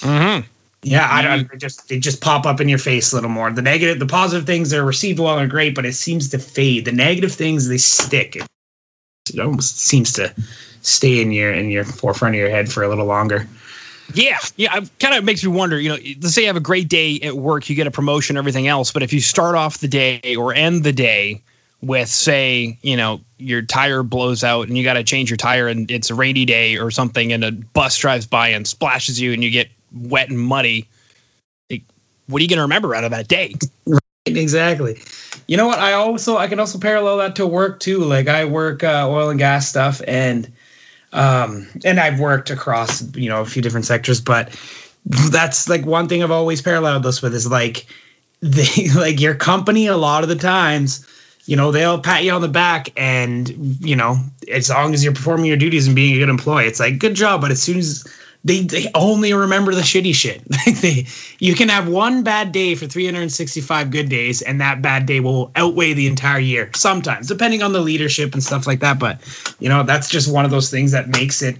Mm-hmm. 0.00 0.46
Yeah, 0.82 1.08
I 1.10 1.22
don't 1.22 1.48
I 1.52 1.56
just 1.56 1.88
they 1.88 1.98
just 1.98 2.20
pop 2.20 2.46
up 2.46 2.60
in 2.60 2.68
your 2.68 2.78
face 2.78 3.12
a 3.12 3.16
little 3.16 3.30
more. 3.30 3.50
The 3.50 3.62
negative, 3.62 3.98
the 3.98 4.06
positive 4.06 4.46
things 4.46 4.72
are 4.72 4.84
received 4.84 5.18
well 5.18 5.38
and 5.38 5.50
great, 5.50 5.74
but 5.74 5.86
it 5.86 5.94
seems 5.94 6.28
to 6.30 6.38
fade. 6.38 6.84
The 6.84 6.92
negative 6.92 7.32
things 7.32 7.68
they 7.68 7.78
stick. 7.78 8.36
It 8.36 9.40
almost 9.40 9.80
seems 9.80 10.12
to 10.14 10.34
stay 10.82 11.20
in 11.20 11.32
your 11.32 11.52
in 11.52 11.70
your 11.70 11.84
forefront 11.84 12.34
of 12.34 12.38
your 12.38 12.50
head 12.50 12.70
for 12.70 12.82
a 12.82 12.88
little 12.88 13.06
longer. 13.06 13.48
Yeah, 14.14 14.38
yeah. 14.56 14.78
It 14.78 14.90
kind 14.98 15.14
of 15.14 15.24
makes 15.24 15.42
me 15.42 15.50
wonder. 15.50 15.80
You 15.80 15.90
know, 15.90 15.98
let's 16.20 16.34
say 16.34 16.42
you 16.42 16.46
have 16.46 16.56
a 16.56 16.60
great 16.60 16.88
day 16.88 17.18
at 17.20 17.36
work, 17.36 17.68
you 17.68 17.76
get 17.76 17.86
a 17.86 17.90
promotion, 17.90 18.36
everything 18.36 18.68
else. 18.68 18.92
But 18.92 19.02
if 19.02 19.12
you 19.12 19.20
start 19.20 19.54
off 19.54 19.78
the 19.78 19.88
day 19.88 20.36
or 20.36 20.54
end 20.54 20.84
the 20.84 20.92
day 20.92 21.42
with, 21.82 22.08
say, 22.08 22.78
you 22.82 22.96
know, 22.96 23.20
your 23.38 23.62
tire 23.62 24.02
blows 24.02 24.42
out 24.44 24.68
and 24.68 24.78
you 24.78 24.84
got 24.84 24.94
to 24.94 25.04
change 25.04 25.30
your 25.30 25.36
tire, 25.36 25.68
and 25.68 25.90
it's 25.90 26.10
a 26.10 26.14
rainy 26.14 26.44
day 26.44 26.76
or 26.78 26.90
something, 26.90 27.32
and 27.32 27.44
a 27.44 27.52
bus 27.52 27.98
drives 27.98 28.26
by 28.26 28.48
and 28.48 28.66
splashes 28.66 29.20
you, 29.20 29.32
and 29.32 29.42
you 29.44 29.50
get 29.50 29.68
wet 29.92 30.28
and 30.28 30.38
muddy. 30.38 30.88
What 32.28 32.40
are 32.40 32.42
you 32.42 32.48
going 32.48 32.56
to 32.56 32.62
remember 32.62 32.94
out 32.94 33.04
of 33.04 33.10
that 33.12 33.28
day? 33.28 33.54
Right, 33.86 34.00
exactly. 34.26 35.00
You 35.46 35.56
know 35.56 35.66
what? 35.66 35.78
I 35.78 35.92
also 35.92 36.36
I 36.36 36.48
can 36.48 36.58
also 36.58 36.78
parallel 36.78 37.18
that 37.18 37.36
to 37.36 37.46
work 37.46 37.78
too. 37.78 37.98
Like 37.98 38.26
I 38.26 38.44
work 38.44 38.82
uh, 38.82 39.06
oil 39.08 39.30
and 39.30 39.38
gas 39.38 39.68
stuff, 39.68 40.00
and 40.08 40.50
um, 41.16 41.66
and 41.84 41.98
I've 41.98 42.20
worked 42.20 42.50
across, 42.50 43.02
you 43.16 43.28
know, 43.28 43.40
a 43.40 43.46
few 43.46 43.62
different 43.62 43.86
sectors, 43.86 44.20
but 44.20 44.54
that's 45.30 45.68
like 45.68 45.84
one 45.86 46.08
thing 46.08 46.22
I've 46.22 46.30
always 46.30 46.60
paralleled 46.60 47.02
this 47.02 47.22
with 47.22 47.34
is 47.34 47.50
like 47.50 47.86
they 48.42 48.88
like 48.94 49.18
your 49.18 49.34
company 49.34 49.86
a 49.86 49.96
lot 49.96 50.22
of 50.22 50.28
the 50.28 50.36
times, 50.36 51.06
you 51.46 51.56
know, 51.56 51.72
they'll 51.72 52.00
pat 52.00 52.22
you 52.22 52.32
on 52.32 52.42
the 52.42 52.48
back 52.48 52.90
and 52.98 53.48
you 53.80 53.96
know, 53.96 54.16
as 54.52 54.68
long 54.68 54.92
as 54.92 55.02
you're 55.02 55.14
performing 55.14 55.46
your 55.46 55.56
duties 55.56 55.86
and 55.86 55.96
being 55.96 56.14
a 56.14 56.18
good 56.18 56.28
employee, 56.28 56.66
it's 56.66 56.80
like 56.80 56.98
good 56.98 57.14
job. 57.14 57.40
But 57.40 57.50
as 57.50 57.62
soon 57.62 57.78
as 57.78 58.06
they, 58.46 58.60
they 58.60 58.88
only 58.94 59.32
remember 59.32 59.74
the 59.74 59.80
shitty 59.80 60.14
shit. 60.14 60.40
they, 60.80 61.06
you 61.40 61.54
can 61.54 61.68
have 61.68 61.88
one 61.88 62.22
bad 62.22 62.52
day 62.52 62.76
for 62.76 62.86
365 62.86 63.90
good 63.90 64.08
days, 64.08 64.40
and 64.40 64.60
that 64.60 64.80
bad 64.80 65.04
day 65.04 65.18
will 65.18 65.50
outweigh 65.56 65.92
the 65.94 66.06
entire 66.06 66.38
year. 66.38 66.70
Sometimes, 66.74 67.26
depending 67.26 67.62
on 67.62 67.72
the 67.72 67.80
leadership 67.80 68.34
and 68.34 68.42
stuff 68.42 68.66
like 68.66 68.78
that. 68.80 69.00
But 69.00 69.20
you 69.58 69.68
know, 69.68 69.82
that's 69.82 70.08
just 70.08 70.32
one 70.32 70.44
of 70.44 70.52
those 70.52 70.70
things 70.70 70.92
that 70.92 71.08
makes 71.08 71.42
it 71.42 71.56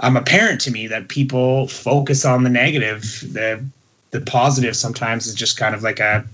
um, 0.00 0.16
apparent 0.16 0.62
to 0.62 0.70
me 0.70 0.86
that 0.86 1.08
people 1.08 1.68
focus 1.68 2.24
on 2.24 2.42
the 2.42 2.50
negative. 2.50 3.02
The 3.30 3.62
the 4.10 4.22
positive 4.22 4.76
sometimes 4.76 5.26
is 5.26 5.34
just 5.34 5.58
kind 5.58 5.74
of 5.74 5.82
like 5.82 6.00
a 6.00 6.24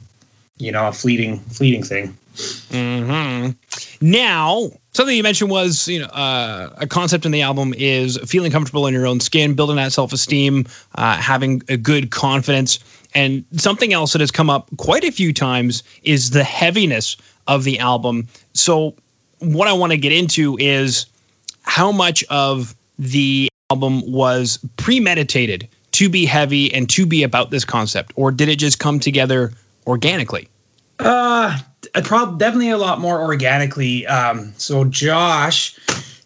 you 0.59 0.71
know 0.71 0.87
a 0.87 0.93
fleeting 0.93 1.41
fleeting 1.41 1.83
thing. 1.83 2.17
Mm-hmm. 2.37 4.09
Now, 4.09 4.71
something 5.01 5.17
you 5.17 5.23
mentioned 5.23 5.51
was 5.51 5.89
you 5.89 5.99
know 5.99 6.09
uh, 6.09 6.69
a 6.77 6.87
concept 6.87 7.25
in 7.25 7.33
the 7.33 7.41
album 7.41 7.73
is 7.79 8.19
feeling 8.27 8.53
comfortable 8.53 8.87
in 8.87 8.93
your 8.93 9.07
own 9.07 9.19
skin, 9.19 9.55
building 9.55 9.77
that 9.77 9.93
self 9.93 10.13
esteem, 10.13 10.67
uh, 10.97 11.17
having 11.17 11.63
a 11.71 11.79
good 11.79 12.11
confidence, 12.11 12.81
and 13.15 13.43
something 13.53 13.95
else 13.95 14.13
that 14.13 14.21
has 14.21 14.31
come 14.31 14.51
up 14.51 14.69
quite 14.77 15.03
a 15.03 15.11
few 15.11 15.33
times 15.33 15.83
is 16.03 16.31
the 16.31 16.45
heaviness 16.45 17.17
of 17.47 17.65
the 17.65 17.79
album. 17.79 18.29
So, 18.53 18.95
what 19.39 19.69
I 19.69 19.73
want 19.73 19.93
to 19.93 19.97
get 19.97 20.13
into 20.13 20.59
is 20.61 21.07
how 21.63 21.91
much 21.91 22.23
of 22.25 22.75
the 22.99 23.49
album 23.71 24.03
was 24.13 24.59
premeditated 24.77 25.67
to 25.93 26.11
be 26.11 26.27
heavy 26.27 26.73
and 26.75 26.91
to 26.91 27.07
be 27.07 27.23
about 27.23 27.51
this 27.51 27.65
concept, 27.65 28.13
or 28.17 28.31
did 28.31 28.51
it 28.51 28.59
just 28.59 28.79
come 28.79 29.01
together 29.01 29.51
organically? 29.87 30.47
Uh, 30.99 31.59
probably 32.05 32.39
definitely 32.39 32.71
a 32.71 32.79
lot 32.79 33.01
more 33.01 33.21
organically. 33.21 34.07
Um, 34.07 34.53
so 34.57 34.85
Josh, 34.85 35.79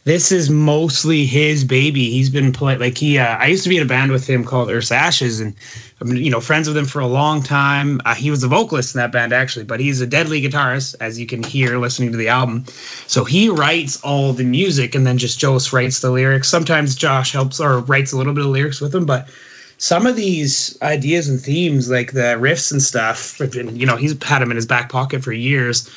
this 0.05 0.31
is 0.31 0.51
mostly 0.51 1.25
his 1.25 1.65
baby. 1.65 2.11
He's 2.11 2.29
been 2.29 2.53
playing 2.53 2.81
like 2.81 2.99
he. 2.99 3.19
Uh, 3.19 3.37
I 3.37 3.47
used 3.47 3.63
to 3.65 3.71
be 3.71 3.79
in 3.79 3.83
a 3.83 3.87
band 3.87 4.13
with 4.13 4.29
him 4.29 4.45
called 4.45 4.71
Earth's 4.71 4.93
Ashes, 4.93 5.41
and 5.41 5.55
I've 6.01 6.09
been 6.09 6.19
you 6.19 6.31
know 6.31 6.41
friends 6.41 6.69
with 6.69 6.77
him 6.77 6.85
for 6.85 7.01
a 7.01 7.07
long 7.07 7.43
time. 7.43 8.01
Uh, 8.05 8.15
he 8.15 8.31
was 8.31 8.43
a 8.43 8.49
vocalist 8.49 8.95
in 8.95 8.99
that 8.99 9.13
band 9.13 9.33
actually, 9.33 9.65
but 9.65 9.81
he's 9.81 10.01
a 10.01 10.07
deadly 10.07 10.43
guitarist, 10.43 10.95
as 11.01 11.19
you 11.19 11.27
can 11.27 11.43
hear 11.43 11.79
listening 11.79 12.13
to 12.13 12.19
the 12.19 12.29
album. 12.29 12.65
So 13.07 13.25
he 13.25 13.49
writes 13.49 14.01
all 14.03 14.33
the 14.33 14.45
music, 14.45 14.95
and 14.95 15.07
then 15.07 15.17
just 15.17 15.39
Jost 15.39 15.73
writes 15.73 16.01
the 16.01 16.11
lyrics. 16.11 16.49
Sometimes 16.49 16.95
Josh 16.95 17.33
helps 17.33 17.59
or 17.59 17.81
writes 17.81 18.13
a 18.13 18.19
little 18.19 18.35
bit 18.35 18.45
of 18.45 18.51
lyrics 18.51 18.81
with 18.83 18.95
him, 18.95 19.07
but 19.07 19.29
some 19.79 20.07
of 20.07 20.17
these 20.17 20.79
ideas 20.83 21.29
and 21.29 21.41
themes, 21.41 21.91
like 21.91 22.13
the 22.13 22.37
riffs 22.39 22.73
and 22.73 22.83
stuff, 22.83 23.41
you 23.55 23.87
know, 23.87 23.97
he's 23.97 24.21
had 24.23 24.41
them 24.41 24.51
in 24.51 24.57
his 24.57 24.67
back 24.67 24.91
pocket 24.91 25.23
for 25.23 25.33
years. 25.33 25.91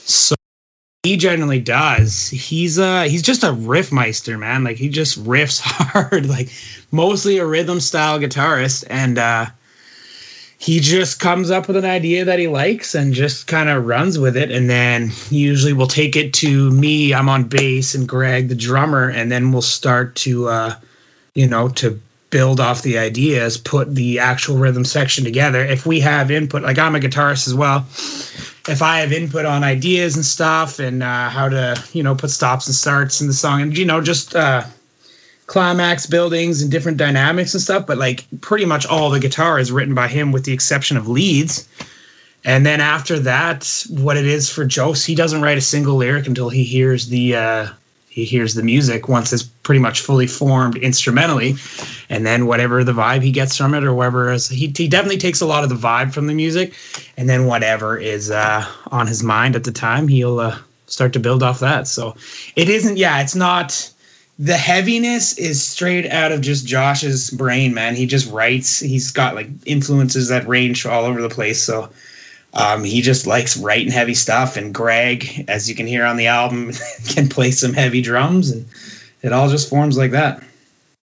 So 0.00 0.34
he 1.02 1.16
generally 1.16 1.60
does. 1.60 2.28
He's 2.28 2.78
uh 2.78 3.02
he's 3.02 3.22
just 3.22 3.44
a 3.44 3.52
riff 3.52 3.92
meister, 3.92 4.38
man. 4.38 4.64
Like 4.64 4.76
he 4.76 4.88
just 4.88 5.22
riffs 5.22 5.60
hard, 5.62 6.26
like 6.26 6.50
mostly 6.90 7.38
a 7.38 7.46
rhythm 7.46 7.80
style 7.80 8.18
guitarist, 8.18 8.84
and 8.88 9.18
uh 9.18 9.46
he 10.58 10.80
just 10.80 11.20
comes 11.20 11.50
up 11.50 11.66
with 11.66 11.76
an 11.76 11.84
idea 11.84 12.24
that 12.24 12.38
he 12.38 12.48
likes 12.48 12.94
and 12.94 13.12
just 13.12 13.46
kind 13.46 13.68
of 13.68 13.84
runs 13.84 14.18
with 14.18 14.34
it 14.34 14.50
and 14.50 14.70
then 14.70 15.10
usually 15.28 15.74
we'll 15.74 15.86
take 15.86 16.16
it 16.16 16.32
to 16.32 16.70
me 16.70 17.12
i'm 17.12 17.28
on 17.28 17.44
bass 17.44 17.94
and 17.94 18.08
greg 18.08 18.48
the 18.48 18.54
drummer 18.54 19.10
and 19.10 19.30
then 19.30 19.52
we'll 19.52 19.60
start 19.60 20.14
to 20.14 20.48
uh 20.48 20.74
you 21.34 21.46
know 21.46 21.68
to 21.68 22.00
build 22.34 22.58
off 22.58 22.82
the 22.82 22.98
ideas 22.98 23.56
put 23.56 23.94
the 23.94 24.18
actual 24.18 24.56
rhythm 24.56 24.84
section 24.84 25.22
together 25.22 25.64
if 25.64 25.86
we 25.86 26.00
have 26.00 26.32
input 26.32 26.62
like 26.64 26.78
i'm 26.78 26.96
a 26.96 26.98
guitarist 26.98 27.46
as 27.46 27.54
well 27.54 27.86
if 28.68 28.82
i 28.82 28.98
have 28.98 29.12
input 29.12 29.46
on 29.46 29.62
ideas 29.62 30.16
and 30.16 30.24
stuff 30.24 30.80
and 30.80 31.02
uh 31.02 31.28
how 31.28 31.48
to 31.48 31.80
you 31.92 32.02
know 32.02 32.14
put 32.14 32.30
stops 32.30 32.66
and 32.66 32.74
starts 32.74 33.20
in 33.20 33.28
the 33.28 33.32
song 33.32 33.62
and 33.62 33.78
you 33.78 33.84
know 33.84 34.00
just 34.00 34.34
uh 34.34 34.64
climax 35.46 36.06
buildings 36.06 36.62
and 36.62 36.70
different 36.70 36.96
dynamics 36.96 37.54
and 37.54 37.62
stuff, 37.62 37.86
but 37.86 37.98
like 37.98 38.26
pretty 38.40 38.64
much 38.64 38.86
all 38.86 39.10
the 39.10 39.20
guitar 39.20 39.58
is 39.58 39.70
written 39.70 39.94
by 39.94 40.08
him 40.08 40.32
with 40.32 40.44
the 40.44 40.52
exception 40.52 40.96
of 40.96 41.08
leads. 41.08 41.68
And 42.44 42.64
then 42.66 42.80
after 42.80 43.18
that, 43.20 43.84
what 43.88 44.16
it 44.16 44.26
is 44.26 44.50
for 44.50 44.68
Jose, 44.70 45.06
he 45.10 45.14
doesn't 45.14 45.42
write 45.42 45.58
a 45.58 45.62
single 45.62 45.96
lyric 45.96 46.26
until 46.26 46.50
he 46.50 46.62
hears 46.64 47.08
the 47.08 47.36
uh, 47.36 47.68
he 48.08 48.24
hears 48.24 48.54
the 48.54 48.62
music 48.62 49.08
once 49.08 49.32
it's 49.32 49.48
pretty 49.64 49.80
much 49.80 50.00
fully 50.00 50.28
formed 50.28 50.76
instrumentally, 50.76 51.56
and 52.08 52.24
then 52.24 52.46
whatever 52.46 52.84
the 52.84 52.92
vibe 52.92 53.22
he 53.22 53.32
gets 53.32 53.56
from 53.56 53.74
it 53.74 53.82
or 53.82 53.92
whatever 53.92 54.30
is 54.30 54.48
he 54.48 54.72
he 54.76 54.86
definitely 54.86 55.18
takes 55.18 55.40
a 55.40 55.46
lot 55.46 55.64
of 55.64 55.70
the 55.70 55.74
vibe 55.74 56.14
from 56.14 56.28
the 56.28 56.34
music, 56.34 56.74
and 57.16 57.28
then 57.28 57.46
whatever 57.46 57.98
is 57.98 58.30
uh, 58.30 58.64
on 58.92 59.08
his 59.08 59.24
mind 59.24 59.56
at 59.56 59.64
the 59.64 59.72
time, 59.72 60.06
he'll 60.06 60.38
uh, 60.38 60.56
start 60.86 61.12
to 61.14 61.20
build 61.20 61.42
off 61.42 61.60
that. 61.60 61.88
So 61.88 62.14
it 62.56 62.68
isn't, 62.68 62.96
yeah, 62.96 63.20
it's 63.20 63.34
not 63.34 63.90
the 64.38 64.56
heaviness 64.56 65.38
is 65.38 65.62
straight 65.62 66.06
out 66.10 66.32
of 66.32 66.40
just 66.40 66.66
Josh's 66.66 67.30
brain, 67.30 67.72
man. 67.72 67.94
He 67.94 68.06
just 68.06 68.30
writes. 68.32 68.80
He's 68.80 69.10
got 69.10 69.34
like 69.34 69.48
influences 69.64 70.28
that 70.28 70.46
range 70.48 70.84
all 70.86 71.04
over 71.04 71.22
the 71.22 71.28
place. 71.28 71.62
So 71.62 71.88
um, 72.52 72.84
he 72.84 73.00
just 73.00 73.26
likes 73.26 73.56
writing 73.56 73.92
heavy 73.92 74.14
stuff. 74.14 74.56
And 74.56 74.74
Greg, 74.74 75.44
as 75.48 75.68
you 75.68 75.74
can 75.76 75.86
hear 75.86 76.04
on 76.04 76.16
the 76.16 76.26
album, 76.26 76.72
can 77.08 77.28
play 77.28 77.50
some 77.50 77.74
heavy 77.74 78.02
drums, 78.02 78.50
and 78.50 78.66
it 79.24 79.32
all 79.32 79.48
just 79.48 79.68
forms 79.68 79.96
like 79.96 80.12
that. 80.12 80.42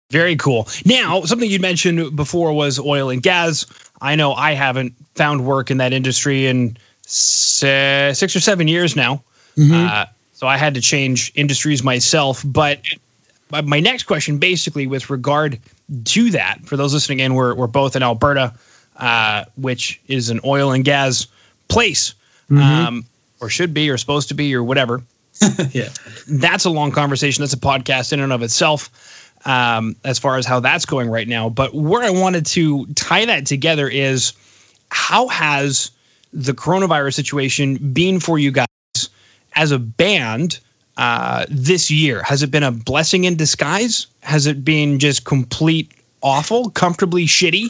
Very 0.10 0.36
cool. 0.36 0.68
Now, 0.86 1.22
something 1.24 1.50
you 1.50 1.60
mentioned 1.60 2.16
before 2.16 2.54
was 2.54 2.80
oil 2.80 3.10
and 3.10 3.22
gas. 3.22 3.66
I 4.02 4.16
know 4.16 4.34
I 4.34 4.54
haven't 4.54 4.94
found 5.16 5.46
work 5.46 5.70
in 5.70 5.78
that 5.78 5.94
industry 5.94 6.48
in 6.48 6.78
six 7.06 8.36
or 8.36 8.40
seven 8.40 8.68
years 8.68 8.96
now. 8.96 9.24
Mm-hmm. 9.58 9.74
Uh, 9.74 10.06
so 10.34 10.48
I 10.48 10.58
had 10.58 10.74
to 10.76 10.82
change 10.82 11.32
industries 11.36 11.84
myself. 11.84 12.44
But 12.46 12.82
my 13.52 13.80
next 13.80 14.04
question, 14.04 14.38
basically, 14.38 14.88
with 14.88 15.10
regard 15.10 15.60
to 16.06 16.32
that, 16.32 16.60
for 16.66 16.78
those 16.78 16.94
listening 16.94 17.20
in, 17.20 17.34
we're, 17.34 17.54
we're 17.54 17.68
both 17.68 17.96
in 17.96 18.04
Alberta, 18.04 18.54
uh, 18.98 19.46
which 19.58 20.00
is 20.08 20.30
an 20.30 20.40
oil 20.46 20.72
and 20.72 20.86
gas 20.86 21.28
place, 21.68 22.14
mm-hmm. 22.50 22.62
um, 22.62 23.06
or 23.42 23.50
should 23.50 23.74
be, 23.74 23.90
or 23.90 23.98
supposed 23.98 24.30
to 24.30 24.34
be, 24.34 24.56
or 24.56 24.64
whatever. 24.64 25.02
yeah. 25.72 25.90
That's 26.28 26.66
a 26.66 26.70
long 26.70 26.92
conversation. 26.92 27.42
That's 27.42 27.54
a 27.54 27.58
podcast 27.58 28.14
in 28.14 28.20
and 28.20 28.32
of 28.32 28.42
itself, 28.42 29.34
um, 29.46 29.96
as 30.04 30.20
far 30.20 30.38
as 30.38 30.46
how 30.46 30.60
that's 30.60 30.86
going 30.86 31.10
right 31.10 31.28
now. 31.28 31.50
But 31.50 31.74
where 31.74 32.04
I 32.04 32.10
wanted 32.10 32.46
to 32.48 32.86
tie 32.96 33.26
that 33.26 33.46
together 33.46 33.88
is 33.88 34.34
how 34.90 35.28
has 35.28 35.92
the 36.34 36.54
coronavirus 36.54 37.14
situation 37.14 37.78
been 37.94 38.20
for 38.20 38.40
you 38.40 38.52
guys 38.52 38.68
as 39.56 39.72
a 39.72 39.80
band? 39.80 40.60
uh, 40.98 41.46
this 41.50 41.92
year? 41.92 42.24
Has 42.24 42.44
it 42.44 42.52
been 42.52 42.64
a 42.64 42.72
blessing 42.72 43.26
in 43.26 43.36
disguise? 43.36 44.08
Has 44.22 44.48
it 44.48 44.64
been 44.64 45.00
just 45.00 45.26
complete 45.26 45.92
awful, 46.22 46.70
comfortably 46.72 47.26
shitty? 47.26 47.70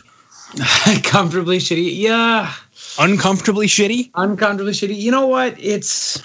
comfortably 1.04 1.58
shitty, 1.58 1.98
yeah. 1.98 2.54
Uncomfortably 3.00 3.68
shitty. 3.68 4.12
Uncomfortably 4.16 4.74
shitty. 4.74 4.98
You 4.98 5.12
know 5.12 5.28
what? 5.28 5.56
It's 5.60 6.22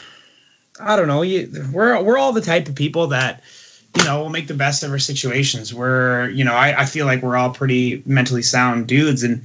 I 0.80 0.96
don't 0.96 1.08
know. 1.08 1.22
You, 1.22 1.50
we're 1.72 2.02
we're 2.02 2.18
all 2.18 2.32
the 2.32 2.40
type 2.40 2.68
of 2.68 2.74
people 2.74 3.06
that 3.08 3.42
you 3.96 4.04
know 4.04 4.20
will 4.20 4.30
make 4.30 4.46
the 4.46 4.54
best 4.54 4.82
of 4.82 4.90
our 4.90 4.98
situations. 4.98 5.74
We're 5.74 6.28
you 6.30 6.44
know 6.44 6.54
I, 6.54 6.82
I 6.82 6.84
feel 6.86 7.06
like 7.06 7.22
we're 7.22 7.36
all 7.36 7.50
pretty 7.50 8.02
mentally 8.06 8.42
sound 8.42 8.86
dudes, 8.86 9.22
and 9.22 9.42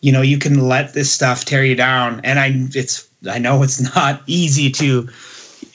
you 0.00 0.12
know 0.12 0.22
you 0.22 0.38
can 0.38 0.68
let 0.68 0.94
this 0.94 1.12
stuff 1.12 1.44
tear 1.44 1.64
you 1.64 1.74
down. 1.74 2.20
And 2.24 2.38
I 2.38 2.52
it's 2.74 3.08
I 3.30 3.38
know 3.38 3.62
it's 3.62 3.94
not 3.94 4.22
easy 4.26 4.70
to 4.72 5.08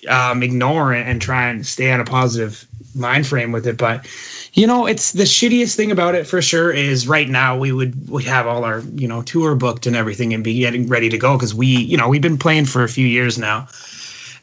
um, 0.10 0.44
ignore 0.44 0.94
it 0.94 1.08
and 1.08 1.22
try 1.22 1.48
and 1.48 1.66
stay 1.66 1.92
on 1.92 2.00
a 2.00 2.06
positive 2.06 2.66
mind 2.96 3.28
frame 3.28 3.52
with 3.52 3.68
it. 3.68 3.78
But 3.78 4.08
you 4.54 4.66
know, 4.66 4.88
it's 4.88 5.12
the 5.12 5.24
shittiest 5.24 5.76
thing 5.76 5.92
about 5.92 6.16
it 6.16 6.26
for 6.26 6.42
sure 6.42 6.72
is 6.72 7.08
right 7.08 7.30
now 7.30 7.58
we 7.58 7.72
would 7.72 8.10
we 8.10 8.24
have 8.24 8.48
all 8.48 8.64
our 8.64 8.80
you 8.96 9.08
know 9.08 9.22
tour 9.22 9.56
booked 9.56 9.86
and 9.86 9.96
everything 9.96 10.34
and 10.34 10.44
be 10.44 10.60
getting 10.60 10.88
ready 10.88 11.10
to 11.10 11.18
go 11.18 11.38
because 11.38 11.54
we 11.54 11.68
you 11.68 11.98
know 11.98 12.10
we've 12.10 12.22
been 12.22 12.38
playing 12.38 12.66
for 12.66 12.84
a 12.84 12.90
few 12.90 13.06
years 13.08 13.38
now. 13.38 13.68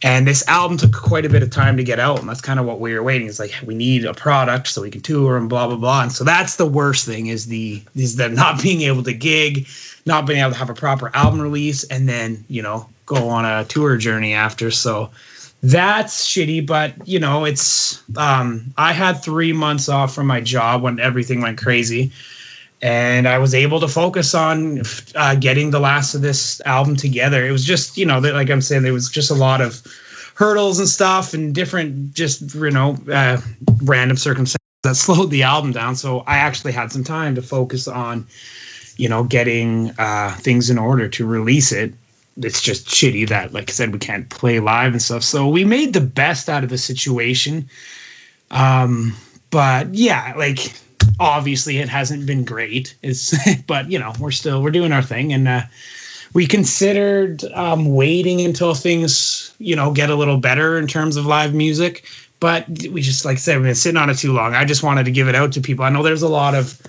And 0.02 0.26
this 0.26 0.46
album 0.48 0.76
took 0.76 0.92
quite 0.92 1.24
a 1.24 1.28
bit 1.28 1.42
of 1.42 1.50
time 1.50 1.76
to 1.76 1.84
get 1.84 1.98
out, 1.98 2.20
and 2.20 2.28
that's 2.28 2.40
kind 2.40 2.60
of 2.60 2.66
what 2.66 2.80
we 2.80 2.94
were 2.94 3.02
waiting. 3.02 3.26
It's 3.26 3.38
like 3.38 3.54
we 3.64 3.74
need 3.74 4.04
a 4.04 4.14
product 4.14 4.68
so 4.68 4.82
we 4.82 4.90
can 4.90 5.00
tour 5.00 5.36
and 5.36 5.48
blah 5.48 5.66
blah 5.66 5.76
blah. 5.76 6.02
And 6.02 6.12
so 6.12 6.24
that's 6.24 6.56
the 6.56 6.66
worst 6.66 7.06
thing 7.06 7.28
is 7.28 7.46
the 7.46 7.82
is 7.94 8.16
the 8.16 8.28
not 8.42 8.62
being 8.62 8.82
able 8.82 9.02
to 9.04 9.12
gig, 9.12 9.66
not 10.06 10.26
being 10.26 10.40
able 10.40 10.52
to 10.52 10.58
have 10.58 10.70
a 10.70 10.74
proper 10.74 11.10
album 11.14 11.40
release, 11.40 11.84
and 11.84 12.08
then 12.08 12.44
you 12.48 12.62
know 12.62 12.88
go 13.06 13.28
on 13.28 13.44
a 13.44 13.64
tour 13.64 13.96
journey 13.96 14.34
after. 14.34 14.70
So 14.70 15.10
that's 15.64 16.26
shitty 16.26 16.66
but 16.66 16.92
you 17.08 17.18
know 17.18 17.46
it's 17.46 18.02
um 18.18 18.62
i 18.76 18.92
had 18.92 19.14
three 19.14 19.50
months 19.50 19.88
off 19.88 20.14
from 20.14 20.26
my 20.26 20.38
job 20.38 20.82
when 20.82 21.00
everything 21.00 21.40
went 21.40 21.56
crazy 21.56 22.12
and 22.84 23.26
i 23.26 23.38
was 23.38 23.54
able 23.54 23.80
to 23.80 23.88
focus 23.88 24.34
on 24.34 24.82
uh, 25.16 25.34
getting 25.34 25.70
the 25.70 25.80
last 25.80 26.14
of 26.14 26.20
this 26.20 26.60
album 26.66 26.94
together 26.94 27.44
it 27.44 27.50
was 27.50 27.64
just 27.64 27.96
you 27.96 28.04
know 28.04 28.18
like 28.20 28.50
i'm 28.50 28.60
saying 28.60 28.82
there 28.82 28.92
was 28.92 29.08
just 29.08 29.30
a 29.30 29.34
lot 29.34 29.60
of 29.60 29.82
hurdles 30.34 30.78
and 30.78 30.88
stuff 30.88 31.32
and 31.32 31.54
different 31.54 32.12
just 32.12 32.54
you 32.54 32.70
know 32.70 32.96
uh, 33.10 33.40
random 33.82 34.16
circumstances 34.16 34.58
that 34.82 34.94
slowed 35.06 35.30
the 35.30 35.42
album 35.42 35.72
down 35.72 35.96
so 35.96 36.20
i 36.26 36.36
actually 36.36 36.72
had 36.72 36.92
some 36.92 37.02
time 37.02 37.34
to 37.34 37.42
focus 37.42 37.88
on 37.88 38.26
you 38.98 39.08
know 39.08 39.24
getting 39.24 39.90
uh, 39.98 40.36
things 40.38 40.68
in 40.68 40.78
order 40.78 41.08
to 41.08 41.26
release 41.26 41.72
it 41.72 41.92
it's 42.36 42.60
just 42.60 42.88
shitty 42.88 43.28
that, 43.28 43.52
like 43.52 43.70
I 43.70 43.72
said, 43.72 43.92
we 43.92 44.00
can't 44.00 44.28
play 44.28 44.58
live 44.58 44.90
and 44.90 45.00
stuff. 45.00 45.22
So 45.22 45.46
we 45.46 45.64
made 45.64 45.92
the 45.92 46.00
best 46.00 46.48
out 46.48 46.64
of 46.64 46.68
the 46.70 46.78
situation. 46.78 47.68
Um, 48.50 49.14
but 49.50 49.94
yeah, 49.94 50.34
like 50.36 50.74
obviously 51.20 51.78
it 51.78 51.88
hasn't 51.88 52.26
been 52.26 52.44
great. 52.44 52.94
It's 53.02 53.34
but 53.66 53.90
you 53.90 53.98
know 53.98 54.12
we're 54.18 54.30
still 54.30 54.62
we're 54.62 54.70
doing 54.70 54.92
our 54.92 55.02
thing, 55.02 55.32
and 55.32 55.48
uh, 55.48 55.62
we 56.32 56.46
considered 56.46 57.44
um, 57.54 57.94
waiting 57.94 58.40
until 58.40 58.74
things 58.74 59.54
you 59.58 59.76
know 59.76 59.92
get 59.92 60.10
a 60.10 60.14
little 60.14 60.38
better 60.38 60.78
in 60.78 60.86
terms 60.86 61.16
of 61.16 61.26
live 61.26 61.54
music. 61.54 62.06
But 62.40 62.68
we 62.68 63.00
just 63.00 63.24
like 63.24 63.36
I 63.36 63.40
said, 63.40 63.56
we've 63.56 63.66
been 63.66 63.74
sitting 63.74 63.96
on 63.96 64.10
it 64.10 64.18
too 64.18 64.32
long. 64.32 64.54
I 64.54 64.64
just 64.64 64.82
wanted 64.82 65.04
to 65.04 65.10
give 65.10 65.28
it 65.28 65.34
out 65.34 65.52
to 65.52 65.60
people. 65.60 65.84
I 65.84 65.90
know 65.90 66.02
there's 66.02 66.22
a 66.22 66.28
lot 66.28 66.54
of 66.54 66.80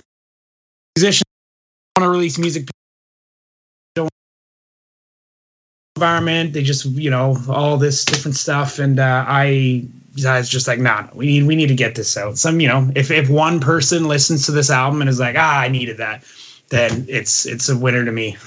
musicians 0.96 1.22
want 1.96 2.06
to 2.06 2.10
release 2.10 2.38
music 2.38 2.66
environment. 5.96 6.52
They 6.52 6.62
just, 6.62 6.84
you 6.84 7.10
know, 7.10 7.36
all 7.48 7.76
this 7.76 8.04
different 8.04 8.36
stuff. 8.36 8.78
And 8.78 9.00
uh, 9.00 9.24
I, 9.26 9.86
I 10.24 10.38
was 10.38 10.48
just 10.48 10.66
like, 10.68 10.78
nah, 10.78 11.08
we 11.12 11.26
need, 11.26 11.46
we 11.46 11.56
need 11.56 11.66
to 11.68 11.74
get 11.74 11.94
this 11.94 12.16
out. 12.16 12.38
Some, 12.38 12.60
you 12.60 12.68
know, 12.68 12.90
if, 12.94 13.10
if 13.10 13.28
one 13.28 13.60
person 13.60 14.08
listens 14.08 14.46
to 14.46 14.52
this 14.52 14.70
album 14.70 15.00
and 15.00 15.10
is 15.10 15.20
like, 15.20 15.36
ah, 15.36 15.60
I 15.60 15.68
needed 15.68 15.98
that, 15.98 16.24
then 16.68 17.04
it's, 17.08 17.44
it's 17.44 17.68
a 17.68 17.76
winner 17.76 18.04
to 18.04 18.12
me. 18.12 18.36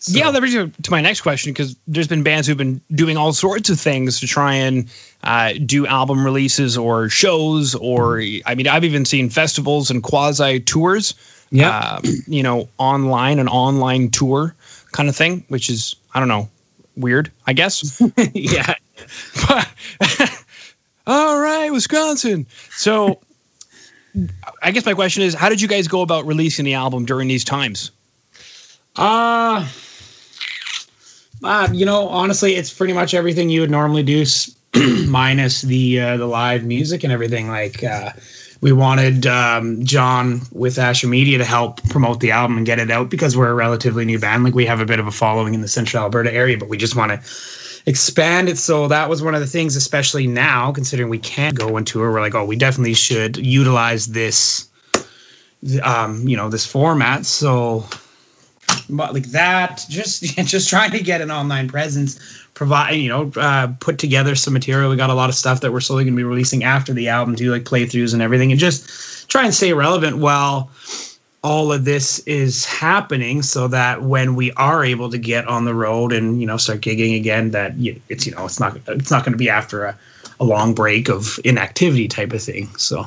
So. 0.00 0.16
Yeah, 0.16 0.30
that 0.30 0.38
brings 0.38 0.54
me 0.54 0.70
to 0.84 0.90
my 0.92 1.00
next 1.00 1.22
question 1.22 1.52
because 1.52 1.74
there's 1.88 2.06
been 2.06 2.22
bands 2.22 2.46
who've 2.46 2.56
been 2.56 2.80
doing 2.92 3.16
all 3.16 3.32
sorts 3.32 3.68
of 3.68 3.80
things 3.80 4.20
to 4.20 4.28
try 4.28 4.54
and 4.54 4.88
uh, 5.24 5.54
do 5.66 5.88
album 5.88 6.24
releases 6.24 6.78
or 6.78 7.08
shows, 7.08 7.74
or 7.74 8.20
I 8.46 8.54
mean, 8.54 8.68
I've 8.68 8.84
even 8.84 9.04
seen 9.04 9.28
festivals 9.28 9.90
and 9.90 10.00
quasi 10.00 10.60
tours. 10.60 11.14
Yeah, 11.50 11.70
uh, 11.70 12.00
you 12.28 12.44
know, 12.44 12.68
online 12.78 13.40
an 13.40 13.48
online 13.48 14.10
tour 14.10 14.54
kind 14.92 15.08
of 15.08 15.16
thing, 15.16 15.44
which 15.48 15.68
is 15.68 15.96
I 16.14 16.20
don't 16.20 16.28
know, 16.28 16.48
weird, 16.96 17.32
I 17.46 17.52
guess. 17.52 18.00
yeah. 18.34 18.74
But, 19.48 20.37
all 21.08 21.40
right, 21.40 21.70
Wisconsin. 21.70 22.46
So 22.70 23.20
I 24.62 24.70
guess 24.70 24.86
my 24.86 24.94
question 24.94 25.22
is 25.22 25.34
how 25.34 25.48
did 25.48 25.60
you 25.60 25.68
guys 25.68 25.88
go 25.88 26.02
about 26.02 26.26
releasing 26.26 26.64
the 26.64 26.74
album 26.74 27.04
during 27.04 27.26
these 27.28 27.44
times? 27.44 27.90
Uh 28.96 29.66
uh, 31.42 31.68
you 31.72 31.86
know, 31.86 32.08
honestly, 32.08 32.54
it's 32.54 32.72
pretty 32.72 32.92
much 32.92 33.14
everything 33.14 33.48
you 33.48 33.60
would 33.60 33.70
normally 33.70 34.02
do, 34.02 34.24
minus 35.06 35.62
the 35.62 36.00
uh, 36.00 36.16
the 36.16 36.26
live 36.26 36.64
music 36.64 37.04
and 37.04 37.12
everything. 37.12 37.48
Like, 37.48 37.84
uh, 37.84 38.10
we 38.60 38.72
wanted 38.72 39.26
um, 39.26 39.84
John 39.84 40.40
with 40.52 40.78
Asher 40.78 41.06
Media 41.06 41.38
to 41.38 41.44
help 41.44 41.82
promote 41.90 42.20
the 42.20 42.32
album 42.32 42.56
and 42.56 42.66
get 42.66 42.80
it 42.80 42.90
out 42.90 43.08
because 43.08 43.36
we're 43.36 43.50
a 43.50 43.54
relatively 43.54 44.04
new 44.04 44.18
band. 44.18 44.42
Like 44.42 44.54
we 44.54 44.66
have 44.66 44.80
a 44.80 44.86
bit 44.86 44.98
of 44.98 45.06
a 45.06 45.12
following 45.12 45.54
in 45.54 45.60
the 45.60 45.68
Central 45.68 46.02
Alberta 46.02 46.32
area, 46.32 46.58
but 46.58 46.68
we 46.68 46.76
just 46.76 46.96
want 46.96 47.12
to 47.12 47.28
expand 47.88 48.48
it. 48.48 48.58
So 48.58 48.86
that 48.88 49.08
was 49.08 49.22
one 49.22 49.34
of 49.34 49.40
the 49.40 49.46
things, 49.46 49.74
especially 49.74 50.26
now, 50.26 50.72
considering 50.72 51.08
we 51.08 51.18
can't 51.18 51.56
go 51.56 51.76
on 51.76 51.84
tour. 51.84 52.12
We're 52.12 52.20
like, 52.20 52.34
oh, 52.34 52.44
we 52.44 52.56
definitely 52.56 52.94
should 52.94 53.36
utilize 53.38 54.08
this, 54.08 54.68
um, 55.82 56.28
you 56.28 56.36
know, 56.36 56.50
this 56.50 56.66
format. 56.66 57.24
So 57.24 57.84
but 58.90 59.14
like 59.14 59.26
that. 59.28 59.84
Just 59.88 60.22
just 60.44 60.68
trying 60.68 60.90
to 60.92 61.02
get 61.02 61.20
an 61.20 61.30
online 61.30 61.68
presence, 61.68 62.18
provide 62.54 62.92
you 62.92 63.08
know, 63.08 63.32
uh, 63.36 63.68
put 63.80 63.98
together 63.98 64.34
some 64.34 64.52
material. 64.52 64.90
We 64.90 64.96
got 64.96 65.10
a 65.10 65.14
lot 65.14 65.28
of 65.28 65.34
stuff 65.34 65.60
that 65.60 65.72
we're 65.72 65.80
slowly 65.80 66.04
going 66.04 66.14
to 66.14 66.16
be 66.16 66.24
releasing 66.24 66.64
after 66.64 66.92
the 66.92 67.08
album, 67.08 67.34
do 67.34 67.50
like 67.50 67.64
playthroughs 67.64 68.12
and 68.12 68.22
everything, 68.22 68.50
and 68.50 68.60
just 68.60 69.28
try 69.28 69.44
and 69.44 69.54
stay 69.54 69.72
relevant 69.72 70.18
while 70.18 70.70
all 71.42 71.72
of 71.72 71.84
this 71.84 72.18
is 72.20 72.64
happening 72.64 73.42
so 73.42 73.68
that 73.68 74.02
when 74.02 74.34
we 74.34 74.50
are 74.52 74.84
able 74.84 75.08
to 75.10 75.18
get 75.18 75.46
on 75.46 75.64
the 75.64 75.74
road 75.74 76.12
and 76.12 76.40
you 76.40 76.46
know 76.46 76.56
start 76.56 76.80
gigging 76.80 77.16
again 77.16 77.52
that 77.52 77.72
it's 78.08 78.26
you 78.26 78.34
know 78.34 78.44
it's 78.44 78.58
not 78.58 78.76
it's 78.88 79.10
not 79.10 79.24
going 79.24 79.32
to 79.32 79.38
be 79.38 79.48
after 79.48 79.84
a, 79.84 79.98
a 80.40 80.44
long 80.44 80.74
break 80.74 81.08
of 81.08 81.38
inactivity 81.44 82.08
type 82.08 82.32
of 82.32 82.42
thing 82.42 82.66
so 82.76 83.06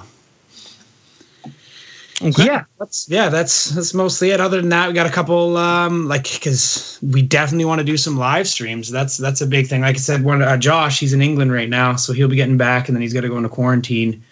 Okay. 2.24 2.46
Yeah, 2.46 2.66
that's 2.78 3.10
yeah, 3.10 3.30
that's 3.30 3.70
that's 3.72 3.94
mostly 3.94 4.30
it. 4.30 4.40
Other 4.40 4.62
than 4.62 4.70
that, 4.70 4.88
we 4.88 4.94
got 4.94 5.08
a 5.08 5.12
couple 5.12 5.58
um 5.58 6.08
like 6.08 6.32
because 6.32 7.00
we 7.02 7.22
definitely 7.24 7.66
want 7.66 7.80
to 7.80 7.86
do 7.86 7.98
some 7.98 8.16
live 8.18 8.48
streams. 8.48 8.92
That's 8.92 9.18
that's 9.18 9.42
a 9.42 9.48
big 9.48 9.68
thing. 9.68 9.82
Like 9.82 9.96
I 9.96 10.00
said, 10.00 10.24
one 10.24 10.42
uh, 10.42 10.58
Josh, 10.58 11.00
he's 11.00 11.14
in 11.14 11.22
England 11.22 11.52
right 11.52 11.70
now, 11.70 11.96
so 11.96 12.14
he'll 12.14 12.28
be 12.28 12.36
getting 12.36 12.58
back, 12.58 12.88
and 12.88 12.96
then 12.96 13.02
he's 13.02 13.14
got 13.14 13.22
to 13.22 13.30
go 13.30 13.38
into 13.38 13.50
quarantine. 13.50 14.24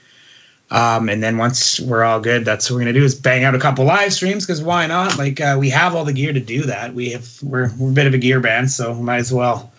Um, 0.72 1.10
and 1.10 1.24
then 1.24 1.38
once 1.38 1.80
we're 1.80 2.04
all 2.04 2.20
good, 2.20 2.46
that's 2.46 2.70
what 2.70 2.76
we're 2.76 2.82
gonna 2.82 2.94
do 2.94 3.04
is 3.04 3.16
bang 3.16 3.44
out 3.44 3.56
a 3.56 3.60
couple 3.60 3.86
live 3.86 4.14
streams 4.14 4.46
because 4.46 4.62
why 4.62 4.86
not? 4.86 5.18
Like 5.18 5.42
uh, 5.42 5.58
we 5.60 5.70
have 5.70 5.96
all 5.96 6.06
the 6.06 6.14
gear 6.14 6.32
to 6.32 6.40
do 6.40 6.64
that. 6.64 6.94
We 6.94 7.10
have 7.12 7.28
we're 7.42 7.72
we're 7.78 7.90
a 7.90 7.94
bit 7.94 8.06
of 8.06 8.14
a 8.14 8.20
gear 8.20 8.40
band, 8.40 8.70
so 8.70 8.94
might 8.94 9.18
as 9.18 9.34
well 9.34 9.72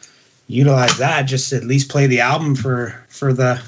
utilize 0.49 0.99
that. 0.99 1.23
Just 1.23 1.53
at 1.53 1.65
least 1.65 1.91
play 1.91 2.07
the 2.07 2.21
album 2.21 2.57
for 2.57 3.05
for 3.09 3.33
the 3.33 3.63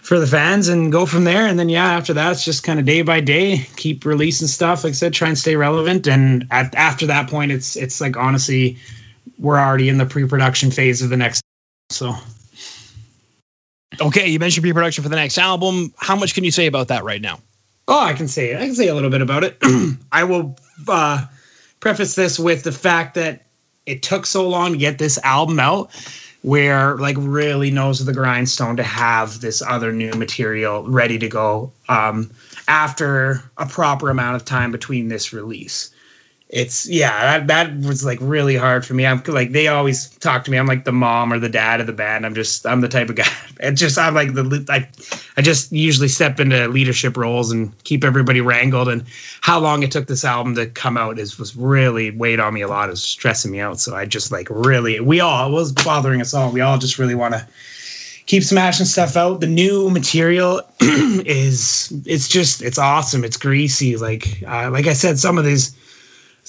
for 0.00 0.18
the 0.18 0.26
fans 0.26 0.68
and 0.68 0.90
go 0.90 1.04
from 1.04 1.24
there. 1.24 1.46
And 1.46 1.58
then 1.58 1.68
yeah, 1.68 1.92
after 1.92 2.14
that, 2.14 2.32
it's 2.32 2.44
just 2.44 2.62
kind 2.62 2.80
of 2.80 2.86
day 2.86 3.02
by 3.02 3.20
day, 3.20 3.66
keep 3.76 4.04
releasing 4.06 4.48
stuff. 4.48 4.82
Like 4.82 4.92
I 4.92 4.94
said, 4.94 5.12
try 5.12 5.28
and 5.28 5.38
stay 5.38 5.56
relevant. 5.56 6.08
And 6.08 6.46
at, 6.50 6.74
after 6.74 7.06
that 7.06 7.28
point, 7.28 7.52
it's 7.52 7.76
it's 7.76 8.00
like 8.00 8.16
honestly, 8.16 8.78
we're 9.38 9.58
already 9.58 9.88
in 9.88 9.98
the 9.98 10.06
pre-production 10.06 10.70
phase 10.70 11.02
of 11.02 11.10
the 11.10 11.16
next. 11.16 11.42
So 11.90 12.14
Okay, 14.00 14.28
you 14.28 14.38
mentioned 14.38 14.62
pre-production 14.62 15.02
for 15.02 15.10
the 15.10 15.16
next 15.16 15.36
album. 15.38 15.92
How 15.96 16.16
much 16.16 16.34
can 16.34 16.44
you 16.44 16.50
say 16.50 16.66
about 16.66 16.88
that 16.88 17.04
right 17.04 17.20
now? 17.20 17.40
Oh, 17.86 17.98
I 17.98 18.12
can 18.12 18.28
say 18.28 18.56
I 18.56 18.60
can 18.60 18.74
say 18.74 18.88
a 18.88 18.94
little 18.94 19.10
bit 19.10 19.20
about 19.20 19.44
it. 19.44 19.58
I 20.12 20.24
will 20.24 20.56
uh, 20.88 21.26
preface 21.80 22.14
this 22.14 22.38
with 22.38 22.62
the 22.62 22.72
fact 22.72 23.14
that 23.14 23.46
it 23.86 24.02
took 24.02 24.26
so 24.26 24.48
long 24.48 24.72
to 24.72 24.78
get 24.78 24.98
this 24.98 25.18
album 25.18 25.58
out 25.58 25.90
where 26.42 26.96
like 26.96 27.16
really 27.18 27.70
knows 27.70 28.04
the 28.04 28.12
grindstone 28.12 28.76
to 28.76 28.82
have 28.82 29.40
this 29.40 29.60
other 29.60 29.92
new 29.92 30.12
material 30.12 30.88
ready 30.88 31.18
to 31.18 31.28
go 31.28 31.72
um, 31.88 32.30
after 32.68 33.42
a 33.58 33.66
proper 33.66 34.08
amount 34.08 34.36
of 34.36 34.44
time 34.44 34.72
between 34.72 35.08
this 35.08 35.32
release 35.32 35.90
it's 36.52 36.88
yeah 36.88 37.38
that, 37.38 37.46
that 37.46 37.86
was 37.86 38.04
like 38.04 38.18
really 38.20 38.56
hard 38.56 38.84
for 38.84 38.94
me. 38.94 39.06
I'm 39.06 39.22
like 39.28 39.52
they 39.52 39.68
always 39.68 40.08
talk 40.18 40.44
to 40.44 40.50
me. 40.50 40.58
I'm 40.58 40.66
like 40.66 40.84
the 40.84 40.92
mom 40.92 41.32
or 41.32 41.38
the 41.38 41.48
dad 41.48 41.80
of 41.80 41.86
the 41.86 41.92
band. 41.92 42.26
I'm 42.26 42.34
just 42.34 42.66
i'm 42.66 42.80
the 42.80 42.88
type 42.88 43.08
of 43.08 43.14
guy. 43.16 43.28
It's 43.60 43.80
just 43.80 43.96
i'm 43.96 44.14
like 44.14 44.34
the 44.34 44.64
i, 44.68 44.88
I 45.36 45.42
just 45.42 45.70
usually 45.70 46.08
step 46.08 46.40
into 46.40 46.66
leadership 46.66 47.16
roles 47.16 47.52
and 47.52 47.72
keep 47.84 48.02
everybody 48.02 48.40
wrangled. 48.40 48.88
And 48.88 49.04
how 49.42 49.60
long 49.60 49.84
it 49.84 49.92
took 49.92 50.08
this 50.08 50.24
album 50.24 50.56
to 50.56 50.66
come 50.66 50.96
out 50.96 51.20
is 51.20 51.38
was 51.38 51.54
really 51.54 52.10
weighed 52.10 52.40
on 52.40 52.52
me 52.52 52.62
a 52.62 52.68
lot. 52.68 52.88
It 52.88 52.92
was 52.92 53.02
stressing 53.02 53.52
me 53.52 53.60
out. 53.60 53.78
So 53.78 53.94
i 53.94 54.04
just 54.04 54.32
like 54.32 54.48
really 54.50 54.98
we 54.98 55.20
all 55.20 55.52
was 55.52 55.70
bothering 55.70 56.20
us 56.20 56.34
all. 56.34 56.50
We 56.50 56.62
all 56.62 56.78
just 56.78 56.98
really 56.98 57.14
want 57.14 57.34
to 57.34 57.46
keep 58.26 58.42
smashing 58.42 58.86
stuff 58.86 59.16
out. 59.16 59.40
The 59.40 59.46
new 59.46 59.88
material 59.88 60.62
is 60.80 61.92
it's 62.06 62.26
just 62.26 62.60
it's 62.60 62.78
awesome. 62.78 63.22
It's 63.22 63.36
greasy. 63.36 63.96
Like 63.96 64.42
uh, 64.48 64.68
like 64.72 64.88
i 64.88 64.94
said 64.94 65.20
some 65.20 65.38
of 65.38 65.44
these 65.44 65.76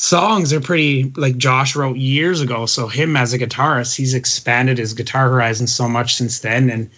songs 0.01 0.51
are 0.51 0.59
pretty 0.59 1.11
like 1.15 1.37
Josh 1.37 1.75
wrote 1.75 1.95
years 1.95 2.41
ago. 2.41 2.65
So 2.65 2.87
him 2.87 3.15
as 3.15 3.33
a 3.33 3.39
guitarist, 3.39 3.95
he's 3.95 4.15
expanded 4.15 4.79
his 4.79 4.95
guitar 4.95 5.29
horizon 5.29 5.67
so 5.67 5.87
much 5.87 6.15
since 6.15 6.39
then. 6.39 6.71
And 6.71 6.89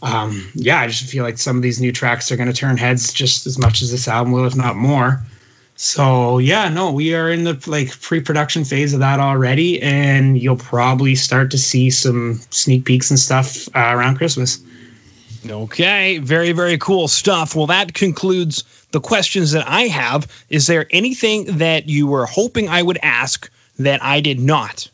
um, 0.00 0.50
yeah, 0.54 0.80
I 0.80 0.86
just 0.86 1.10
feel 1.10 1.24
like 1.24 1.36
some 1.36 1.56
of 1.56 1.62
these 1.62 1.78
new 1.78 1.92
tracks 1.92 2.32
are 2.32 2.36
going 2.36 2.50
to 2.50 2.54
turn 2.54 2.78
heads 2.78 3.12
just 3.12 3.46
as 3.46 3.58
much 3.58 3.82
as 3.82 3.90
this 3.90 4.08
album 4.08 4.32
will, 4.32 4.46
if 4.46 4.56
not 4.56 4.76
more. 4.76 5.20
So 5.76 6.38
yeah, 6.38 6.70
no, 6.70 6.90
we 6.90 7.14
are 7.14 7.30
in 7.30 7.44
the 7.44 7.62
like 7.66 8.00
pre-production 8.00 8.64
phase 8.64 8.94
of 8.94 9.00
that 9.00 9.20
already, 9.20 9.80
and 9.82 10.40
you'll 10.40 10.56
probably 10.56 11.14
start 11.16 11.50
to 11.50 11.58
see 11.58 11.90
some 11.90 12.40
sneak 12.48 12.86
peeks 12.86 13.10
and 13.10 13.18
stuff 13.18 13.68
uh, 13.76 13.92
around 13.94 14.16
Christmas. 14.16 14.58
Okay, 15.46 16.18
very 16.18 16.52
very 16.52 16.78
cool 16.78 17.08
stuff. 17.08 17.54
Well, 17.54 17.66
that 17.66 17.94
concludes 17.94 18.64
the 18.90 19.00
questions 19.00 19.52
that 19.52 19.66
I 19.68 19.82
have. 19.82 20.26
Is 20.48 20.66
there 20.66 20.86
anything 20.90 21.44
that 21.58 21.88
you 21.88 22.06
were 22.06 22.26
hoping 22.26 22.68
I 22.68 22.82
would 22.82 22.98
ask 23.02 23.50
that 23.78 24.02
I 24.02 24.20
did 24.20 24.40
not? 24.40 24.90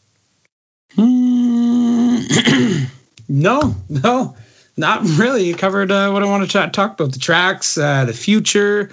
no, 0.97 2.87
no, 3.29 4.37
not 4.77 5.03
really. 5.03 5.45
You 5.45 5.55
covered 5.55 5.91
uh, 5.91 6.11
what 6.11 6.23
I 6.23 6.27
want 6.27 6.49
to 6.49 6.69
talk 6.71 7.01
about 7.01 7.13
the 7.13 7.19
tracks, 7.19 7.79
uh, 7.79 8.05
the 8.05 8.13
future, 8.13 8.91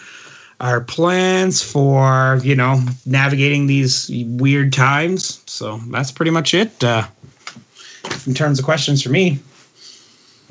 our 0.59 0.81
plans 0.81 1.61
for, 1.61 2.39
you 2.43 2.55
know, 2.55 2.81
navigating 3.05 3.67
these 3.67 4.09
weird 4.25 4.73
times. 4.73 5.41
So 5.47 5.77
that's 5.89 6.11
pretty 6.11 6.31
much 6.31 6.53
it 6.53 6.83
uh, 6.83 7.07
in 8.25 8.33
terms 8.33 8.59
of 8.59 8.65
questions 8.65 9.03
for 9.03 9.09
me. 9.09 9.39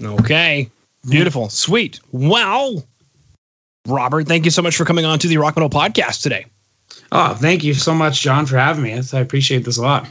Okay. 0.02 0.70
Beautiful. 1.08 1.48
Sweet. 1.48 2.00
Well, 2.12 2.84
Robert, 3.86 4.28
thank 4.28 4.44
you 4.44 4.50
so 4.50 4.62
much 4.62 4.76
for 4.76 4.84
coming 4.84 5.04
on 5.04 5.18
to 5.20 5.28
the 5.28 5.38
Rock 5.38 5.56
Metal 5.56 5.70
Podcast 5.70 6.22
today. 6.22 6.46
Oh, 7.12 7.34
thank 7.34 7.64
you 7.64 7.74
so 7.74 7.94
much, 7.94 8.20
Jon, 8.20 8.46
for 8.46 8.56
having 8.58 8.82
me. 8.82 8.92
I 8.92 9.20
appreciate 9.20 9.64
this 9.64 9.78
a 9.78 9.82
lot. 9.82 10.06